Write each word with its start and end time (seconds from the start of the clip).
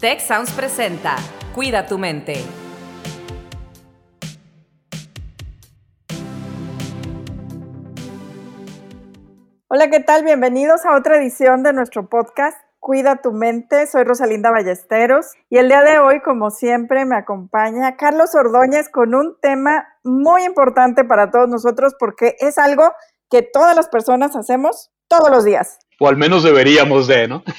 Tech 0.00 0.20
Sounds 0.20 0.52
presenta 0.52 1.16
Cuida 1.56 1.84
tu 1.88 1.98
mente. 1.98 2.34
Hola, 9.66 9.90
¿qué 9.90 9.98
tal? 9.98 10.22
Bienvenidos 10.22 10.86
a 10.86 10.94
otra 10.94 11.16
edición 11.16 11.64
de 11.64 11.72
nuestro 11.72 12.08
podcast 12.08 12.56
Cuida 12.78 13.16
tu 13.16 13.32
mente. 13.32 13.88
Soy 13.88 14.04
Rosalinda 14.04 14.52
Ballesteros 14.52 15.32
y 15.50 15.58
el 15.58 15.66
día 15.66 15.82
de 15.82 15.98
hoy, 15.98 16.20
como 16.20 16.50
siempre, 16.50 17.04
me 17.04 17.16
acompaña 17.16 17.96
Carlos 17.96 18.36
Ordóñez 18.36 18.88
con 18.90 19.16
un 19.16 19.36
tema 19.42 19.88
muy 20.04 20.44
importante 20.44 21.02
para 21.02 21.32
todos 21.32 21.48
nosotros 21.48 21.96
porque 21.98 22.36
es 22.38 22.56
algo 22.58 22.92
que 23.28 23.42
todas 23.42 23.74
las 23.74 23.88
personas 23.88 24.36
hacemos 24.36 24.92
todos 25.08 25.28
los 25.28 25.44
días. 25.44 25.80
O 25.98 26.08
al 26.08 26.16
menos 26.16 26.42
deberíamos 26.42 27.06
de, 27.06 27.28
¿no? 27.28 27.42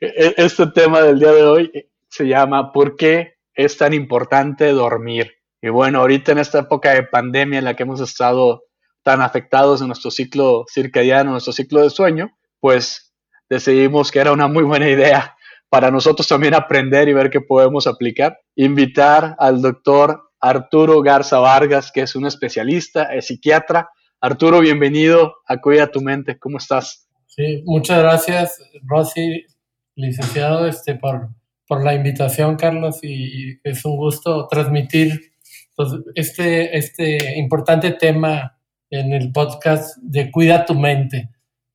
E-, 0.00 0.34
este 0.38 0.66
tema 0.68 1.00
del 1.02 1.18
día 1.18 1.32
de 1.32 1.44
hoy 1.44 1.88
se 2.08 2.26
llama 2.26 2.72
¿Por 2.72 2.96
qué 2.96 3.34
es 3.54 3.76
tan 3.76 3.92
importante 3.92 4.72
dormir? 4.72 5.34
Y 5.62 5.68
bueno, 5.68 6.00
ahorita 6.00 6.32
en 6.32 6.38
esta 6.38 6.60
época 6.60 6.92
de 6.94 7.02
pandemia 7.04 7.58
en 7.58 7.64
la 7.66 7.74
que 7.74 7.82
hemos 7.82 8.00
estado 8.00 8.64
tan 9.02 9.20
afectados 9.20 9.80
en 9.80 9.88
nuestro 9.88 10.10
ciclo 10.10 10.64
circadiano, 10.68 11.32
nuestro 11.32 11.52
ciclo 11.52 11.82
de 11.82 11.90
sueño, 11.90 12.36
pues 12.58 13.14
decidimos 13.48 14.10
que 14.10 14.20
era 14.20 14.32
una 14.32 14.48
muy 14.48 14.64
buena 14.64 14.88
idea 14.88 15.36
para 15.68 15.90
nosotros 15.90 16.26
también 16.26 16.54
aprender 16.54 17.08
y 17.08 17.12
ver 17.12 17.30
qué 17.30 17.40
podemos 17.40 17.86
aplicar. 17.86 18.38
Invitar 18.56 19.36
al 19.38 19.62
doctor 19.62 20.30
Arturo 20.40 21.00
Garza 21.02 21.38
Vargas, 21.38 21.92
que 21.92 22.02
es 22.02 22.16
un 22.16 22.26
especialista, 22.26 23.04
es 23.14 23.26
psiquiatra. 23.26 23.90
Arturo, 24.20 24.60
bienvenido 24.60 25.36
a 25.46 25.58
Cuida 25.58 25.90
tu 25.90 26.00
Mente. 26.00 26.38
¿Cómo 26.38 26.58
estás? 26.58 27.09
Sí, 27.30 27.62
muchas 27.64 28.00
gracias, 28.00 28.60
Rosy, 28.82 29.46
licenciado, 29.94 30.66
este, 30.66 30.96
por, 30.96 31.28
por 31.68 31.84
la 31.84 31.94
invitación, 31.94 32.56
Carlos, 32.56 32.98
y, 33.04 33.60
es 33.62 33.84
un 33.84 33.96
gusto 33.96 34.48
transmitir 34.48 35.32
pues, 35.76 35.90
este, 36.16 36.76
este 36.76 37.38
importante 37.38 37.92
tema 37.92 38.58
en 38.90 39.12
el 39.12 39.30
podcast 39.30 39.96
de 40.02 40.28
Cuida 40.32 40.64
tu 40.64 40.74
mente. 40.74 41.30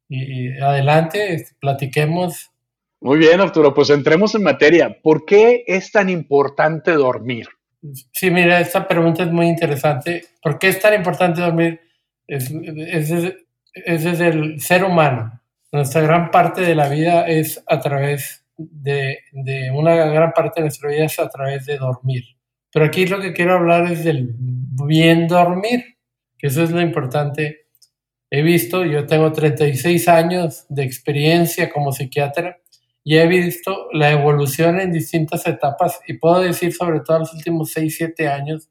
Y, 0.09 0.59
adelante, 0.59 1.33
este, 1.33 1.55
platiquemos. 1.61 2.52
Muy 2.99 3.17
bien, 3.17 3.39
Arturo, 3.39 3.73
pues 3.73 3.89
entremos 3.91 4.35
en 4.35 4.43
materia. 4.43 4.97
¿Por 5.02 5.23
qué 5.23 5.63
es 5.67 5.89
tan 5.89 6.09
importante 6.09 6.91
dormir? 6.91 7.47
Sí, 8.11 8.30
mira, 8.30 8.59
esta 8.59 8.89
pregunta 8.89 9.23
es 9.23 9.31
muy 9.31 9.47
interesante. 9.47 10.25
¿Por 10.41 10.59
qué 10.59 10.67
es 10.67 10.81
tan 10.81 10.95
importante 10.95 11.39
dormir? 11.39 11.80
Es, 12.27 12.52
es, 12.52 13.09
es, 13.73 14.05
es 14.05 14.19
el 14.19 14.59
ser 14.59 14.83
humano. 14.83 15.41
Nuestra 15.75 15.99
gran 15.99 16.31
parte 16.31 16.61
de 16.61 16.73
la 16.73 16.87
vida 16.87 17.27
es 17.27 17.61
a 17.67 17.81
través 17.81 18.45
de, 18.55 19.17
una 19.73 19.93
gran 19.93 20.31
parte 20.31 20.61
de 20.61 20.67
nuestra 20.67 20.89
vida 20.89 21.03
es 21.03 21.19
a 21.19 21.27
través 21.27 21.65
de 21.65 21.77
dormir. 21.77 22.23
Pero 22.71 22.85
aquí 22.85 23.05
lo 23.05 23.19
que 23.19 23.33
quiero 23.33 23.55
hablar 23.55 23.91
es 23.91 24.05
del 24.05 24.35
bien 24.37 25.27
dormir, 25.27 25.97
que 26.37 26.47
eso 26.47 26.63
es 26.63 26.71
lo 26.71 26.79
importante. 26.79 27.67
He 28.29 28.41
visto, 28.41 28.85
yo 28.85 29.05
tengo 29.05 29.33
36 29.33 30.07
años 30.07 30.65
de 30.69 30.83
experiencia 30.85 31.69
como 31.69 31.91
psiquiatra 31.91 32.61
y 33.03 33.17
he 33.17 33.27
visto 33.27 33.89
la 33.91 34.11
evolución 34.11 34.79
en 34.79 34.93
distintas 34.93 35.45
etapas 35.45 35.99
y 36.07 36.13
puedo 36.13 36.39
decir 36.39 36.71
sobre 36.71 37.01
todo 37.01 37.19
los 37.19 37.33
últimos 37.33 37.71
6, 37.71 37.95
7 37.97 38.29
años, 38.29 38.69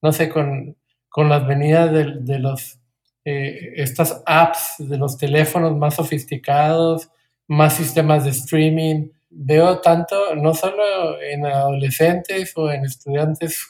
no 0.00 0.10
sé, 0.10 0.30
con, 0.30 0.74
con 1.10 1.28
las 1.28 1.46
venidas 1.46 1.92
de 1.92 2.38
los, 2.38 2.80
eh, 3.28 3.72
estas 3.82 4.22
apps 4.24 4.76
de 4.78 4.96
los 4.96 5.18
teléfonos 5.18 5.76
más 5.76 5.96
sofisticados, 5.96 7.10
más 7.48 7.74
sistemas 7.74 8.24
de 8.24 8.30
streaming, 8.30 9.08
veo 9.28 9.80
tanto, 9.80 10.36
no 10.36 10.54
solo 10.54 11.20
en 11.20 11.44
adolescentes 11.44 12.52
o 12.54 12.70
en 12.70 12.84
estudiantes 12.84 13.66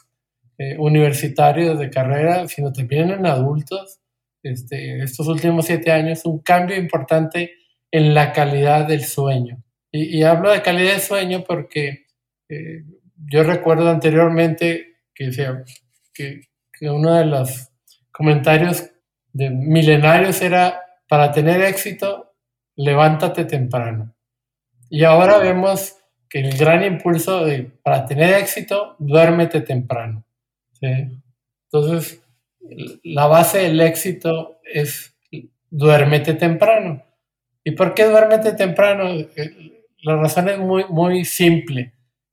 eh, 0.59 0.77
universitarios 0.77 1.79
de 1.79 1.89
carrera, 1.89 2.47
sino 2.49 2.71
también 2.71 3.11
en 3.11 3.25
adultos, 3.25 3.99
este, 4.43 5.03
estos 5.03 5.27
últimos 5.27 5.65
siete 5.65 5.91
años, 5.91 6.27
un 6.27 6.41
cambio 6.41 6.77
importante 6.77 7.53
en 7.91 8.13
la 8.13 8.35
calidad 8.35 8.87
del 8.87 9.05
sueño. 9.05 9.63
Y, 9.91 10.23
hablo 10.23 10.51
de 10.51 10.61
calidad 10.61 10.93
de 10.93 11.01
sueño 11.01 11.45
porque 11.49 12.05
eh, 12.51 12.85
yo 13.31 13.43
recuerdo 13.43 13.89
anteriormente 13.89 14.99
que, 15.15 15.33
sea, 15.33 15.65
que, 16.13 16.43
que 16.79 16.91
uno 16.91 17.15
de 17.15 17.25
los 17.25 17.71
comentarios 18.13 18.91
de 19.37 19.51
milenarios 19.51 20.41
era, 20.41 20.81
para 21.09 21.31
tener 21.31 21.61
éxito, 21.61 22.35
levántate 22.75 23.45
temprano. 23.45 24.15
Y 24.89 25.05
ahora 25.05 25.39
vemos 25.39 25.97
que 26.29 26.41
el 26.41 26.57
gran 26.57 26.83
impulso 26.83 27.45
de, 27.45 27.65
para 27.83 28.07
tener 28.07 28.35
éxito, 28.35 28.97
duérmete 28.99 29.61
temprano. 29.61 30.25
Entonces, 30.81 32.23
la 33.05 33.27
base 33.27 33.59
del 33.59 33.81
éxito 33.81 34.59
es 34.65 35.15
duérmete 35.71 36.33
temprano. 36.35 37.03
¿Y 37.63 37.73
por 37.73 37.93
qué 37.93 38.05
duérmete 38.05 38.53
temprano? 38.53 39.05
La 39.99 40.17
razón 40.17 40.49
es 40.49 40.59
muy, 40.59 40.85
muy 40.89 41.27
simple. 41.27 41.93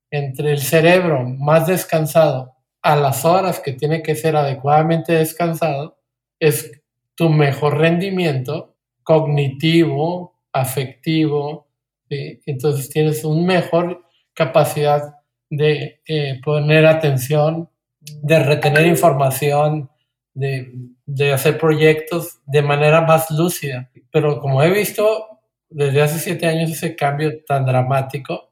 Entre 0.09 0.52
el 0.52 0.59
cerebro 0.59 1.24
más 1.25 1.68
descansado 1.68 2.56
a 2.81 2.96
las 2.96 3.25
horas 3.25 3.59
que 3.59 3.74
tiene 3.74 4.02
que 4.03 4.16
ser 4.16 4.36
adecuadamente 4.36 5.13
descansado, 5.13 5.97
es 6.40 6.83
tu 7.16 7.29
mejor 7.29 7.78
rendimiento 7.78 8.75
cognitivo, 9.03 10.40
afectivo, 10.51 11.68
entonces 12.09 12.90
tienes 12.90 13.24
una 13.24 13.46
mejor 13.46 14.03
capacidad 14.34 15.16
de 15.50 16.01
eh, 16.07 16.40
poner 16.44 16.85
atención, 16.85 17.69
de 18.00 18.44
retener 18.44 18.88
información, 18.88 19.90
de, 20.34 21.31
hacer 21.31 21.57
proyectos 21.57 22.40
de 22.46 22.62
manera 22.62 23.01
más 23.01 23.30
lúcida. 23.31 23.91
Pero 24.12 24.40
como 24.40 24.63
he 24.63 24.72
visto 24.72 25.40
desde 25.69 26.01
hace 26.01 26.19
siete 26.19 26.47
años 26.47 26.72
ese 26.72 26.95
cambio 26.95 27.44
tan 27.45 27.66
dramático, 27.66 28.51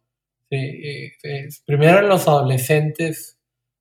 primero 1.66 2.00
en 2.00 2.10
los 2.10 2.28
adolescentes 2.28 3.40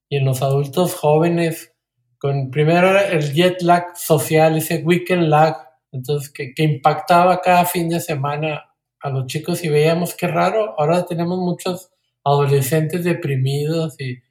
y 0.09 0.17
en 0.17 0.25
los 0.25 0.43
adultos 0.43 0.95
jóvenes, 0.95 1.75
con 2.21 2.51
primero 2.51 3.01
el 3.01 3.33
jet 3.33 3.63
lag 3.63 3.97
social, 3.97 4.57
ese 4.57 4.83
weekend 4.85 5.29
lag, 5.29 5.57
entonces 5.91 6.31
que, 6.31 6.53
que 6.55 6.63
impactaba 6.63 7.41
cada 7.41 7.65
fin 7.65 7.89
de 7.89 7.99
semana 7.99 8.67
a 9.01 9.09
los 9.09 9.27
chicos 9.27 9.65
y 9.65 9.71
veíamos 9.71 10.15
qué 10.15 10.27
raro, 10.29 10.79
ahora 10.79 11.07
tenemos 11.07 11.39
muchos 11.39 11.91
adolescentes 12.23 13.05
deprimidos 13.05 13.97
y, 13.99 14.23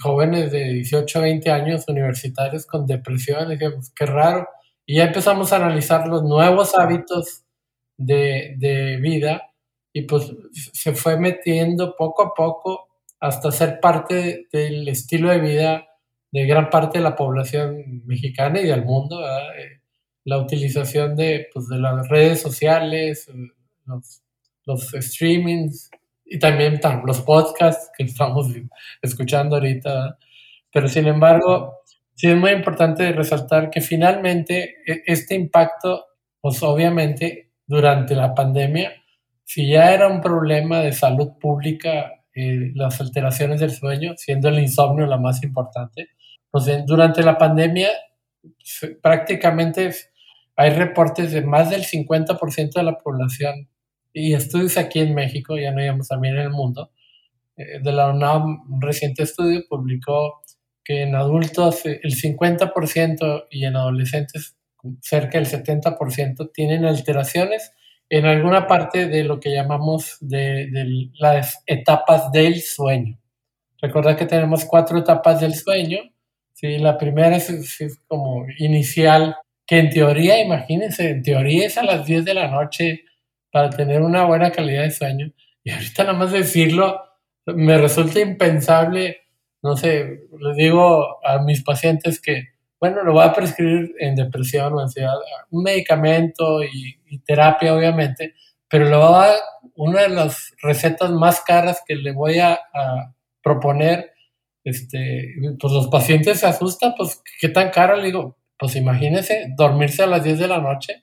jóvenes 0.00 0.50
de 0.50 0.64
18 0.72 1.18
a 1.18 1.22
20 1.22 1.50
años 1.50 1.84
universitarios 1.88 2.64
con 2.64 2.86
depresión, 2.86 3.48
y 3.48 3.56
decíamos 3.56 3.92
qué 3.94 4.06
raro. 4.06 4.48
Y 4.86 4.96
ya 4.96 5.04
empezamos 5.04 5.52
a 5.52 5.56
analizar 5.56 6.08
los 6.08 6.22
nuevos 6.22 6.74
hábitos 6.74 7.44
de, 7.98 8.54
de 8.56 8.96
vida 8.96 9.52
y 9.92 10.02
pues 10.02 10.32
se 10.72 10.94
fue 10.94 11.18
metiendo 11.18 11.94
poco 11.96 12.22
a 12.22 12.32
poco 12.32 12.88
hasta 13.20 13.52
ser 13.52 13.78
parte 13.78 14.46
del 14.50 14.88
estilo 14.88 15.28
de 15.30 15.40
vida 15.40 15.86
de 16.34 16.46
gran 16.46 16.68
parte 16.68 16.98
de 16.98 17.04
la 17.04 17.14
población 17.14 18.02
mexicana 18.06 18.60
y 18.60 18.66
del 18.66 18.84
mundo. 18.84 19.24
Eh, 19.24 19.80
la 20.24 20.38
utilización 20.38 21.14
de, 21.14 21.46
pues, 21.54 21.68
de 21.68 21.78
las 21.78 22.08
redes 22.08 22.42
sociales, 22.42 23.30
los, 23.86 24.22
los 24.64 24.90
streamings 24.90 25.90
y 26.24 26.40
también 26.40 26.80
los 27.06 27.20
podcasts 27.20 27.88
que 27.96 28.02
estamos 28.02 28.48
escuchando 29.00 29.54
ahorita. 29.54 30.18
Pero 30.72 30.88
sin 30.88 31.06
embargo, 31.06 31.82
sí 32.14 32.28
es 32.28 32.36
muy 32.36 32.50
importante 32.50 33.12
resaltar 33.12 33.70
que 33.70 33.80
finalmente 33.80 34.78
e, 34.84 35.04
este 35.06 35.36
impacto, 35.36 36.04
pues 36.40 36.60
obviamente 36.64 37.52
durante 37.64 38.16
la 38.16 38.34
pandemia, 38.34 38.92
si 39.44 39.68
ya 39.68 39.94
era 39.94 40.08
un 40.08 40.20
problema 40.20 40.80
de 40.80 40.90
salud 40.90 41.38
pública, 41.40 42.24
eh, 42.34 42.72
las 42.74 43.00
alteraciones 43.00 43.60
del 43.60 43.70
sueño, 43.70 44.14
siendo 44.16 44.48
el 44.48 44.58
insomnio 44.58 45.06
la 45.06 45.18
más 45.18 45.44
importante, 45.44 46.08
pues 46.54 46.86
durante 46.86 47.20
la 47.24 47.36
pandemia 47.36 47.88
prácticamente 49.02 49.92
hay 50.54 50.70
reportes 50.70 51.32
de 51.32 51.42
más 51.42 51.68
del 51.68 51.82
50% 51.84 52.74
de 52.74 52.82
la 52.84 52.96
población 52.96 53.68
y 54.12 54.34
estudios 54.34 54.76
aquí 54.76 55.00
en 55.00 55.16
México, 55.16 55.58
ya 55.58 55.72
no 55.72 55.80
digamos 55.80 56.06
también 56.06 56.36
en 56.36 56.42
el 56.42 56.50
mundo, 56.50 56.92
eh, 57.56 57.80
de 57.82 57.90
la 57.90 58.08
UNAM, 58.08 58.72
un 58.72 58.80
reciente 58.80 59.24
estudio 59.24 59.64
publicó 59.68 60.42
que 60.84 61.02
en 61.02 61.16
adultos 61.16 61.84
el 61.86 62.14
50% 62.14 63.46
y 63.50 63.64
en 63.64 63.74
adolescentes 63.74 64.56
cerca 65.00 65.38
del 65.38 65.48
70% 65.48 66.52
tienen 66.54 66.84
alteraciones 66.84 67.72
en 68.08 68.26
alguna 68.26 68.68
parte 68.68 69.08
de 69.08 69.24
lo 69.24 69.40
que 69.40 69.50
llamamos 69.50 70.18
de, 70.20 70.70
las 71.18 71.64
etapas 71.66 72.30
del 72.30 72.60
sueño. 72.62 73.18
Recordad 73.82 74.16
que 74.16 74.26
tenemos 74.26 74.64
cuatro 74.66 75.00
etapas 75.00 75.40
del 75.40 75.56
sueño. 75.56 75.98
¿Sí? 76.64 76.78
La 76.78 76.96
primera 76.96 77.36
es, 77.36 77.50
es, 77.50 78.00
como 78.08 78.46
inicial, 78.58 79.36
que 79.66 79.78
en 79.78 79.90
teoría, 79.90 80.42
imagínense, 80.42 81.10
en 81.10 81.22
teoría 81.22 81.66
es 81.66 81.76
a 81.76 81.82
las 81.82 82.06
10 82.06 82.24
de 82.24 82.34
la 82.34 82.48
noche, 82.48 83.04
para 83.52 83.68
tener 83.68 84.00
una 84.00 84.24
buena 84.24 84.50
calidad 84.50 84.82
de 84.82 84.90
sueño. 84.90 85.30
Y 85.62 85.70
ahorita 85.70 86.04
nada 86.04 86.18
más 86.18 86.32
decirlo, 86.32 87.00
me 87.46 87.76
resulta 87.76 88.18
impensable, 88.20 89.18
no 89.62 89.76
sé, 89.76 90.22
les 90.40 90.56
digo 90.56 91.24
a 91.24 91.38
mis 91.42 91.62
pacientes 91.62 92.20
que, 92.20 92.48
bueno, 92.80 93.02
lo 93.02 93.12
voy 93.12 93.24
a 93.24 93.32
prescribir 93.32 93.94
en 93.98 94.14
depresión 94.14 94.72
o 94.72 94.80
ansiedad, 94.80 95.14
un 95.50 95.62
medicamento 95.62 96.62
y, 96.64 97.18
terapia, 97.26 97.74
obviamente, 97.74 98.34
pero 98.68 98.86
lo 98.86 98.98
va 98.98 99.30
a, 99.30 99.34
una 99.76 100.02
de 100.02 100.08
las 100.08 100.52
recetas 100.62 101.10
más 101.10 101.42
caras 101.42 101.82
que 101.86 101.94
le 101.94 102.12
voy 102.12 102.38
a, 102.38 102.54
a 102.54 103.14
proponer, 103.42 104.13
este, 104.64 105.34
pues 105.60 105.72
los 105.72 105.88
pacientes 105.88 106.40
se 106.40 106.46
asustan, 106.46 106.94
pues, 106.96 107.22
¿qué 107.40 107.48
tan 107.48 107.70
caro? 107.70 107.96
Le 107.96 108.06
digo, 108.06 108.38
pues 108.58 108.76
imagínese, 108.76 109.52
dormirse 109.56 110.02
a 110.02 110.06
las 110.06 110.24
10 110.24 110.38
de 110.38 110.48
la 110.48 110.58
noche. 110.58 111.02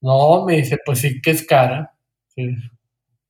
No, 0.00 0.44
me 0.44 0.56
dice, 0.56 0.78
pues 0.84 1.00
sí 1.00 1.20
que 1.20 1.30
es 1.30 1.44
cara. 1.44 1.94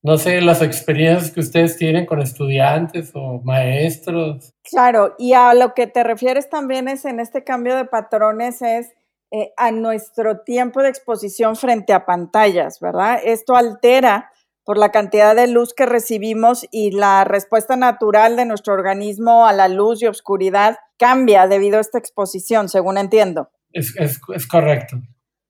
No 0.02 0.19
sé, 0.19 0.40
las 0.40 0.62
experiencias 0.62 1.30
que 1.30 1.40
ustedes 1.40 1.76
tienen 1.76 2.06
con 2.06 2.20
estudiantes 2.20 3.12
o 3.14 3.40
maestros. 3.42 4.52
Claro, 4.62 5.14
y 5.19 5.32
a 5.32 5.54
lo 5.54 5.75
que 5.75 5.86
te 5.86 6.04
refieres 6.04 6.50
también 6.50 6.88
es 6.88 7.04
en 7.04 7.20
este 7.20 7.44
cambio 7.44 7.76
de 7.76 7.84
patrones 7.84 8.62
es 8.62 8.92
eh, 9.30 9.52
a 9.56 9.70
nuestro 9.70 10.40
tiempo 10.40 10.82
de 10.82 10.88
exposición 10.88 11.56
frente 11.56 11.92
a 11.92 12.06
pantallas, 12.06 12.80
¿verdad? 12.80 13.20
Esto 13.25 13.56
altera 13.56 14.30
por 14.69 14.76
la 14.76 14.91
cantidad 14.91 15.35
de 15.35 15.47
luz 15.47 15.73
que 15.73 15.87
recibimos 15.87 16.67
y 16.70 16.91
la 16.91 17.25
respuesta 17.25 17.75
natural 17.75 18.37
de 18.37 18.44
nuestro 18.44 18.75
organismo 18.75 19.47
a 19.47 19.55
la 19.55 19.67
luz 19.67 20.03
y 20.03 20.06
oscuridad 20.06 20.76
cambia 20.99 21.47
debido 21.47 21.79
a 21.79 21.81
esta 21.81 21.97
exposición, 21.97 22.69
según 22.69 22.99
entiendo. 22.99 23.49
Es, 23.73 24.19
correcto. 24.47 24.99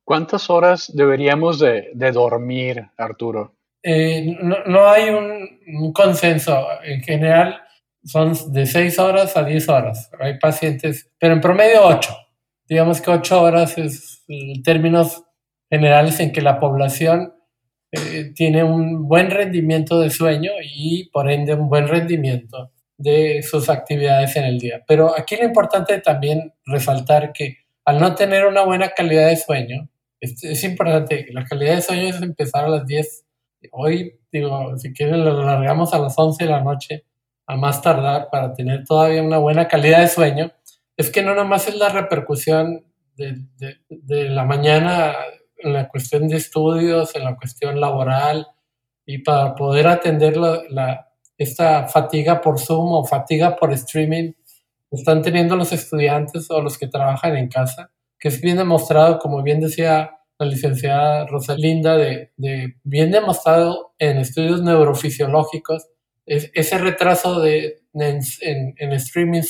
¿Cuántas 0.04 0.48
horas 0.50 0.92
deberíamos 0.94 1.58
de, 1.58 1.90
dormir, 2.12 2.90
Arturo? 2.96 3.56
Eh, 3.82 4.36
no, 4.66 4.88
hay 4.88 5.08
un, 5.10 5.92
consenso. 5.92 6.68
En 6.84 7.02
general 7.02 7.60
son 8.04 8.34
de 8.52 8.66
6 8.66 9.00
horas 9.00 9.36
a 9.36 9.42
10 9.42 9.68
horas. 9.68 10.12
Hay 10.20 10.38
pacientes, 10.38 11.10
pero 11.18 11.34
en 11.34 11.40
promedio 11.40 11.84
8. 11.86 12.16
Digamos 12.68 13.00
que 13.00 13.10
8 13.10 13.42
horas 13.42 13.78
es 13.78 14.22
en 14.28 14.62
términos 14.62 15.24
generales 15.68 16.20
en 16.20 16.30
que 16.30 16.40
la 16.40 16.60
población 16.60 17.32
eh, 17.92 18.32
tiene 18.34 18.62
un 18.62 19.08
buen 19.08 19.30
rendimiento 19.30 20.00
de 20.00 20.10
sueño 20.10 20.52
y 20.62 21.08
por 21.10 21.30
ende 21.30 21.54
un 21.54 21.68
buen 21.68 21.88
rendimiento 21.88 22.72
de 22.96 23.42
sus 23.42 23.68
actividades 23.68 24.36
en 24.36 24.44
el 24.44 24.58
día. 24.58 24.82
Pero 24.86 25.16
aquí 25.16 25.36
lo 25.36 25.44
importante 25.44 25.98
también 26.00 26.52
resaltar 26.66 27.32
que 27.32 27.58
al 27.84 28.00
no 28.00 28.14
tener 28.14 28.46
una 28.46 28.62
buena 28.64 28.90
calidad 28.90 29.28
de 29.28 29.36
sueño, 29.36 29.88
es, 30.20 30.64
importante, 30.64 31.26
la 31.30 31.44
calidad 31.44 31.76
de 31.76 31.82
sueño 31.82 32.08
es 32.08 32.20
empezar 32.20 32.64
a 32.64 32.68
las 32.68 32.86
10. 32.86 33.24
Hoy, 33.70 34.18
digo, 34.32 34.76
si 34.76 34.92
quieren 34.92 35.24
lo 35.24 35.40
alargamos 35.40 35.94
a 35.94 35.98
las 35.98 36.18
11 36.18 36.44
de 36.44 36.50
la 36.50 36.60
noche, 36.60 37.04
a 37.46 37.56
más 37.56 37.80
tardar, 37.80 38.28
para 38.30 38.52
tener 38.52 38.84
todavía 38.84 39.22
una 39.22 39.38
buena 39.38 39.68
calidad 39.68 40.00
de 40.00 40.08
sueño. 40.08 40.52
Es 40.96 41.10
que 41.10 41.22
no 41.22 41.34
nomás 41.34 41.68
es 41.68 41.76
la 41.76 41.88
repercusión 41.88 42.84
de, 43.16 44.28
la 44.28 44.44
mañana 44.44 45.14
en 45.58 45.72
la 45.72 45.88
cuestión 45.88 46.28
de 46.28 46.36
estudios, 46.36 47.14
en 47.14 47.24
la 47.24 47.36
cuestión 47.36 47.80
laboral, 47.80 48.46
y 49.04 49.18
para 49.18 49.54
poder 49.54 49.86
atender 49.86 50.36
la, 50.36 51.08
esta 51.36 51.88
fatiga 51.88 52.40
por 52.40 52.58
Zoom 52.58 52.92
o 52.92 53.04
fatiga 53.04 53.56
por 53.56 53.72
streaming, 53.72 54.32
están 54.90 55.22
teniendo 55.22 55.56
los 55.56 55.72
estudiantes 55.72 56.50
o 56.50 56.60
los 56.60 56.78
que 56.78 56.88
trabajan 56.88 57.36
en 57.36 57.48
casa, 57.48 57.90
que 58.18 58.28
es 58.28 58.40
bien 58.40 58.56
demostrado, 58.56 59.18
como 59.18 59.42
bien 59.42 59.60
decía 59.60 60.18
la 60.38 60.46
licenciada 60.46 61.26
Rosalinda, 61.26 61.96
de, 61.96 62.32
bien 62.84 63.10
demostrado 63.10 63.94
en 63.98 64.18
estudios 64.18 64.62
neurofisiológicos, 64.62 65.88
es, 66.26 66.50
ese 66.54 66.78
retraso 66.78 67.40
de, 67.40 67.80
en, 67.94 68.20
en, 68.76 68.92
streaming 68.92 69.42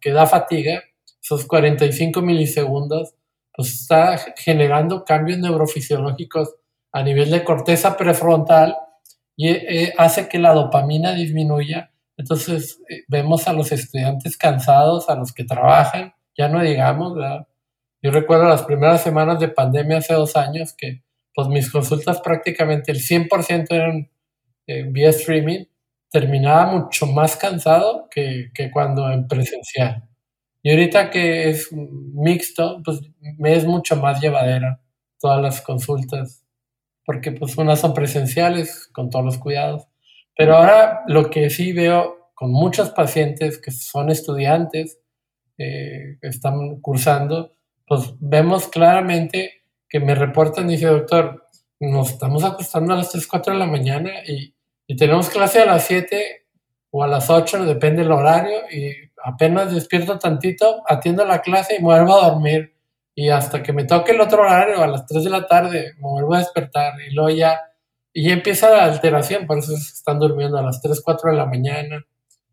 que 0.00 0.12
da 0.12 0.26
fatiga, 0.26 0.82
esos 1.22 1.46
45 1.46 2.20
milisegundos, 2.20 3.14
pues 3.54 3.72
está 3.72 4.18
generando 4.36 5.04
cambios 5.04 5.38
neurofisiológicos 5.38 6.54
a 6.92 7.02
nivel 7.02 7.30
de 7.30 7.44
corteza 7.44 7.96
prefrontal 7.96 8.76
y 9.36 9.48
eh, 9.48 9.94
hace 9.98 10.28
que 10.28 10.38
la 10.38 10.52
dopamina 10.52 11.12
disminuya 11.12 11.92
entonces 12.16 12.80
eh, 12.88 13.02
vemos 13.08 13.48
a 13.48 13.52
los 13.52 13.72
estudiantes 13.72 14.36
cansados, 14.36 15.08
a 15.08 15.16
los 15.16 15.32
que 15.32 15.44
trabajan, 15.44 16.14
ya 16.36 16.48
no 16.48 16.62
digamos, 16.62 17.14
¿verdad? 17.14 17.48
Yo 18.02 18.10
recuerdo 18.10 18.44
las 18.44 18.62
primeras 18.62 19.02
semanas 19.02 19.38
de 19.40 19.48
pandemia 19.48 19.98
hace 19.98 20.14
dos 20.14 20.36
años 20.36 20.74
que 20.76 21.02
pues 21.34 21.48
mis 21.48 21.70
consultas 21.70 22.20
prácticamente 22.20 22.92
el 22.92 22.98
100% 23.00 23.66
eran 23.70 24.10
eh, 24.66 24.84
vía 24.88 25.10
streaming, 25.10 25.64
terminaba 26.10 26.66
mucho 26.66 27.06
más 27.06 27.36
cansado 27.36 28.08
que, 28.10 28.50
que, 28.54 28.70
cuando 28.70 29.10
en 29.10 29.26
presencial. 29.26 30.08
Y 30.62 30.70
ahorita 30.70 31.10
que 31.10 31.50
es 31.50 31.72
mixto, 31.72 32.80
pues 32.84 33.00
me 33.38 33.54
es 33.54 33.64
mucho 33.64 33.96
más 33.96 34.20
llevadera 34.20 34.80
todas 35.18 35.42
las 35.42 35.60
consultas, 35.60 36.44
porque 37.04 37.32
pues 37.32 37.56
unas 37.56 37.80
son 37.80 37.94
presenciales 37.94 38.88
con 38.92 39.10
todos 39.10 39.24
los 39.24 39.38
cuidados. 39.38 39.88
Pero 40.36 40.56
ahora 40.56 41.02
lo 41.06 41.30
que 41.30 41.50
sí 41.50 41.72
veo 41.72 42.30
con 42.34 42.52
muchos 42.52 42.90
pacientes 42.90 43.58
que 43.58 43.70
son 43.72 44.10
estudiantes, 44.10 45.00
eh, 45.58 46.18
están 46.22 46.80
cursando, 46.80 47.54
pues 47.86 48.14
vemos 48.20 48.68
claramente 48.68 49.64
que 49.88 50.00
me 50.00 50.14
reportan, 50.14 50.68
dice 50.68 50.86
doctor, 50.86 51.48
nos 51.78 52.12
estamos 52.12 52.44
acostando 52.44 52.94
a 52.94 52.96
las 52.96 53.10
3, 53.10 53.26
4 53.26 53.52
de 53.52 53.58
la 53.58 53.66
mañana 53.66 54.10
y, 54.26 54.54
y 54.86 54.96
tenemos 54.96 55.28
clase 55.28 55.60
a 55.60 55.66
las 55.66 55.84
7 55.86 56.46
o 56.90 57.02
a 57.02 57.08
las 57.08 57.30
8, 57.30 57.64
depende 57.64 58.02
del 58.02 58.12
horario, 58.12 58.58
y 58.70 59.11
apenas 59.24 59.74
despierto 59.74 60.18
tantito, 60.18 60.82
atiendo 60.86 61.24
la 61.24 61.40
clase 61.40 61.76
y 61.76 61.78
me 61.78 61.86
vuelvo 61.86 62.20
a 62.20 62.30
dormir. 62.30 62.74
Y 63.14 63.28
hasta 63.28 63.62
que 63.62 63.72
me 63.72 63.84
toque 63.84 64.12
el 64.12 64.20
otro 64.20 64.42
horario, 64.42 64.82
a 64.82 64.86
las 64.86 65.06
3 65.06 65.24
de 65.24 65.30
la 65.30 65.46
tarde, 65.46 65.92
me 65.98 66.08
vuelvo 66.08 66.34
a 66.34 66.38
despertar 66.38 66.94
y 67.00 67.12
luego 67.14 67.30
ya 67.30 67.60
y 68.12 68.30
empieza 68.30 68.70
la 68.70 68.84
alteración, 68.84 69.46
por 69.46 69.58
eso 69.58 69.74
están 69.74 70.18
durmiendo 70.18 70.58
a 70.58 70.62
las 70.62 70.80
3, 70.82 71.00
4 71.02 71.30
de 71.30 71.36
la 71.36 71.46
mañana. 71.46 72.04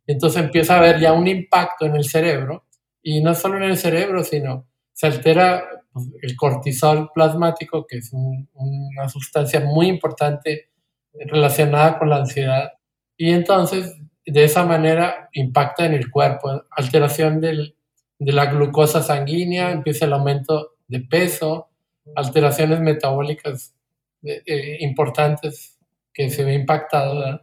Entonces 0.07 0.41
empieza 0.41 0.75
a 0.75 0.79
haber 0.79 0.99
ya 0.99 1.13
un 1.13 1.27
impacto 1.27 1.85
en 1.85 1.95
el 1.95 2.05
cerebro, 2.05 2.65
y 3.01 3.21
no 3.21 3.35
solo 3.35 3.57
en 3.57 3.63
el 3.63 3.77
cerebro, 3.77 4.23
sino 4.23 4.67
se 4.93 5.07
altera 5.07 5.63
pues, 5.91 6.07
el 6.21 6.35
cortisol 6.35 7.11
plasmático, 7.13 7.85
que 7.85 7.97
es 7.97 8.11
una 8.13 9.09
sustancia 9.09 9.59
muy 9.61 9.87
importante 9.87 10.69
relacionada 11.13 11.99
con 11.99 12.09
la 12.09 12.17
ansiedad, 12.17 12.71
y 13.17 13.31
entonces 13.31 13.97
de 14.31 14.43
esa 14.43 14.65
manera 14.65 15.29
impacta 15.33 15.85
en 15.85 15.93
el 15.93 16.09
cuerpo, 16.11 16.63
alteración 16.71 17.41
del, 17.41 17.75
de 18.17 18.31
la 18.31 18.47
glucosa 18.47 19.01
sanguínea, 19.01 19.71
empieza 19.71 20.05
el 20.05 20.13
aumento 20.13 20.75
de 20.87 20.99
peso, 21.01 21.69
alteraciones 22.15 22.79
metabólicas 22.79 23.75
eh, 24.23 24.77
importantes 24.81 25.77
que 26.13 26.29
se 26.29 26.43
ve 26.43 26.53
impactado, 26.53 27.41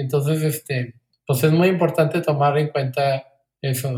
entonces, 0.00 0.42
este, 0.42 0.94
pues 1.26 1.44
es 1.44 1.52
muy 1.52 1.68
importante 1.68 2.20
tomar 2.20 2.56
en 2.58 2.68
cuenta 2.68 3.24
eso, 3.60 3.92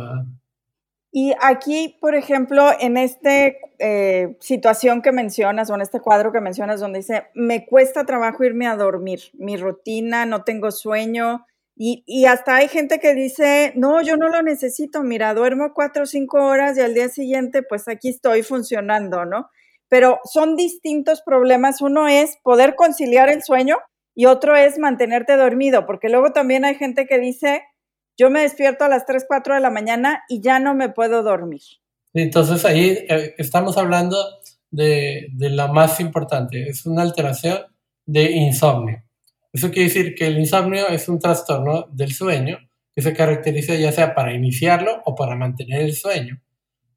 Y 1.11 1.33
aquí, 1.41 1.97
por 2.01 2.15
ejemplo, 2.15 2.71
en 2.81 2.97
esta 2.97 3.47
eh, 3.79 4.37
situación 4.41 5.01
que 5.01 5.13
mencionas 5.13 5.71
o 5.71 5.75
en 5.75 5.81
este 5.81 6.01
cuadro 6.01 6.33
que 6.33 6.41
mencionas 6.41 6.81
donde 6.81 6.99
dice, 6.99 7.29
me 7.35 7.65
cuesta 7.65 8.05
trabajo 8.05 8.45
irme 8.45 8.67
a 8.67 8.77
dormir, 8.77 9.21
mi 9.35 9.57
rutina, 9.57 10.27
no 10.27 10.43
tengo 10.43 10.71
sueño, 10.71 11.47
y, 11.77 12.25
hasta 12.27 12.57
hay 12.57 12.69
gente 12.69 13.01
que 13.01 13.15
dice, 13.15 13.73
no, 13.75 14.01
yo 14.01 14.17
no 14.17 14.29
lo 14.29 14.43
necesito, 14.43 15.03
mira, 15.03 15.35
duermo 15.35 15.73
cuatro 15.75 16.05
o 16.05 16.07
cinco 16.07 16.45
horas 16.45 16.79
y 16.79 16.81
al 16.81 16.95
día 16.95 17.09
siguiente, 17.09 17.63
pues 17.63 17.89
aquí 17.89 18.09
estoy 18.11 18.43
funcionando, 18.43 19.25
¿no? 19.25 19.49
pero 19.95 20.19
son 20.25 20.57
distintos 20.57 21.23
problemas. 21.23 21.81
Uno 21.81 22.09
es 22.09 22.37
poder 22.43 22.75
conciliar 22.75 23.29
el 23.29 23.45
sueño 23.45 23.77
y 24.13 24.27
otro 24.27 24.57
es 24.57 24.77
mantenerte 24.77 25.37
dormido, 25.37 25.87
porque 25.87 26.09
luego 26.09 26.33
también 26.33 26.65
hay 26.65 26.75
gente 26.75 27.07
que 27.07 27.21
dice, 27.21 27.63
yo 28.17 28.29
me 28.29 28.41
despierto 28.43 28.83
a 28.83 28.89
las 28.89 29.07
3, 29.07 29.25
4 29.29 29.55
de 29.55 29.61
la 29.61 29.71
mañana 29.71 30.25
y 30.29 30.41
ya 30.41 30.59
no 30.59 30.75
me 30.75 30.89
puedo 30.89 31.23
dormir. 31.23 31.63
Entonces 32.13 32.65
ahí 32.65 33.07
eh, 33.09 33.35
estamos 33.39 33.79
hablando 33.79 34.17
de, 34.71 35.29
de 35.33 35.51
la 35.51 35.69
más 35.69 36.01
importante, 36.01 36.69
es 36.69 36.87
una 36.87 37.03
alteración 37.03 37.59
de 38.05 38.33
insomnio. 38.33 39.01
Eso 39.55 39.71
quiere 39.71 39.89
decir 39.89 40.15
que 40.17 40.27
el 40.27 40.39
insomnio 40.39 40.89
es 40.89 41.09
un 41.09 41.21
trastorno 41.21 41.87
del 41.93 42.13
sueño 42.13 42.59
que 42.93 43.03
se 43.03 43.15
caracteriza 43.15 43.77
ya 43.77 43.93
sea 43.93 44.13
para 44.13 44.35
iniciarlo 44.35 45.01
o 45.05 45.15
para 45.15 45.37
mantener 45.37 45.83
el 45.83 45.95
sueño. 45.95 46.43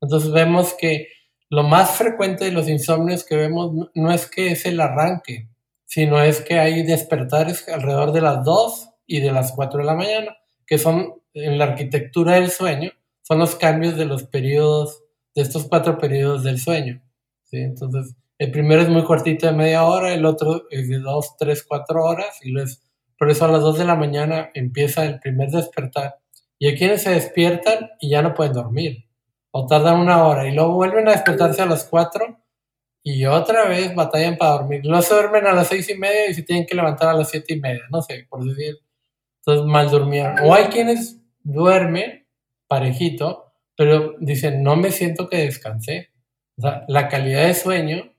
Entonces 0.01 0.31
vemos 0.31 0.73
que 0.73 1.07
lo 1.49 1.61
más 1.61 1.91
frecuente 1.91 2.45
de 2.45 2.51
los 2.51 2.67
insomnios 2.67 3.23
que 3.23 3.35
vemos 3.35 3.89
no 3.93 4.11
es 4.11 4.25
que 4.25 4.51
es 4.51 4.65
el 4.65 4.81
arranque, 4.81 5.47
sino 5.85 6.19
es 6.19 6.41
que 6.41 6.57
hay 6.57 6.81
despertares 6.81 7.67
alrededor 7.69 8.11
de 8.11 8.21
las 8.21 8.43
2 8.43 8.89
y 9.05 9.21
de 9.21 9.31
las 9.31 9.51
4 9.51 9.79
de 9.79 9.85
la 9.85 9.95
mañana, 9.95 10.35
que 10.65 10.79
son 10.79 11.13
en 11.35 11.59
la 11.59 11.65
arquitectura 11.65 12.33
del 12.33 12.49
sueño, 12.49 12.91
son 13.21 13.37
los 13.37 13.55
cambios 13.55 13.95
de 13.97 14.05
los 14.05 14.23
periodos, 14.23 15.03
de 15.35 15.43
estos 15.43 15.67
cuatro 15.67 15.99
periodos 15.99 16.43
del 16.43 16.59
sueño. 16.59 17.03
¿sí? 17.43 17.57
Entonces, 17.57 18.15
el 18.39 18.51
primero 18.51 18.81
es 18.81 18.89
muy 18.89 19.03
cortito 19.03 19.47
de 19.47 19.53
media 19.53 19.83
hora, 19.83 20.13
el 20.13 20.25
otro 20.25 20.63
es 20.69 20.87
de 20.89 20.99
2, 20.99 21.37
3, 21.37 21.63
4 21.63 22.03
horas 22.03 22.39
y 22.43 22.51
luego 22.51 22.67
es 22.67 22.83
por 23.17 23.31
eso 23.31 23.45
a 23.45 23.47
las 23.47 23.61
2 23.61 23.79
de 23.79 23.85
la 23.85 23.95
mañana 23.95 24.51
empieza 24.53 25.05
el 25.05 25.19
primer 25.19 25.49
despertar. 25.49 26.17
Y 26.59 26.67
hay 26.67 26.77
quienes 26.77 27.03
se 27.03 27.11
despiertan 27.11 27.89
y 27.99 28.09
ya 28.09 28.21
no 28.21 28.33
pueden 28.33 28.53
dormir, 28.53 29.05
o 29.51 29.65
tardan 29.65 29.99
una 29.99 30.25
hora 30.25 30.47
y 30.47 30.53
luego 30.53 30.73
vuelven 30.73 31.07
a 31.07 31.11
despertarse 31.11 31.61
a 31.61 31.65
las 31.65 31.85
4 31.85 32.39
y 33.03 33.25
otra 33.25 33.67
vez 33.67 33.95
batallan 33.95 34.37
para 34.37 34.51
dormir. 34.51 34.81
Luego 34.83 35.01
se 35.01 35.13
duermen 35.13 35.47
a 35.47 35.53
las 35.53 35.67
6 35.67 35.89
y 35.89 35.95
media 35.95 36.29
y 36.29 36.33
se 36.33 36.43
tienen 36.43 36.65
que 36.65 36.75
levantar 36.75 37.09
a 37.09 37.13
las 37.13 37.29
7 37.29 37.53
y 37.53 37.59
media, 37.59 37.83
no 37.89 38.01
sé, 38.01 38.27
por 38.29 38.43
decir. 38.43 38.75
Entonces 39.39 39.65
mal 39.65 39.89
durmieron. 39.89 40.39
O 40.43 40.53
hay 40.53 40.65
quienes 40.65 41.21
duermen 41.41 42.27
parejito, 42.67 43.53
pero 43.77 44.15
dicen, 44.19 44.61
no 44.61 44.75
me 44.75 44.91
siento 44.91 45.29
que 45.29 45.37
descansé. 45.37 46.09
O 46.57 46.61
sea, 46.63 46.83
la 46.89 47.07
calidad 47.07 47.47
de 47.47 47.53
sueño, 47.53 48.13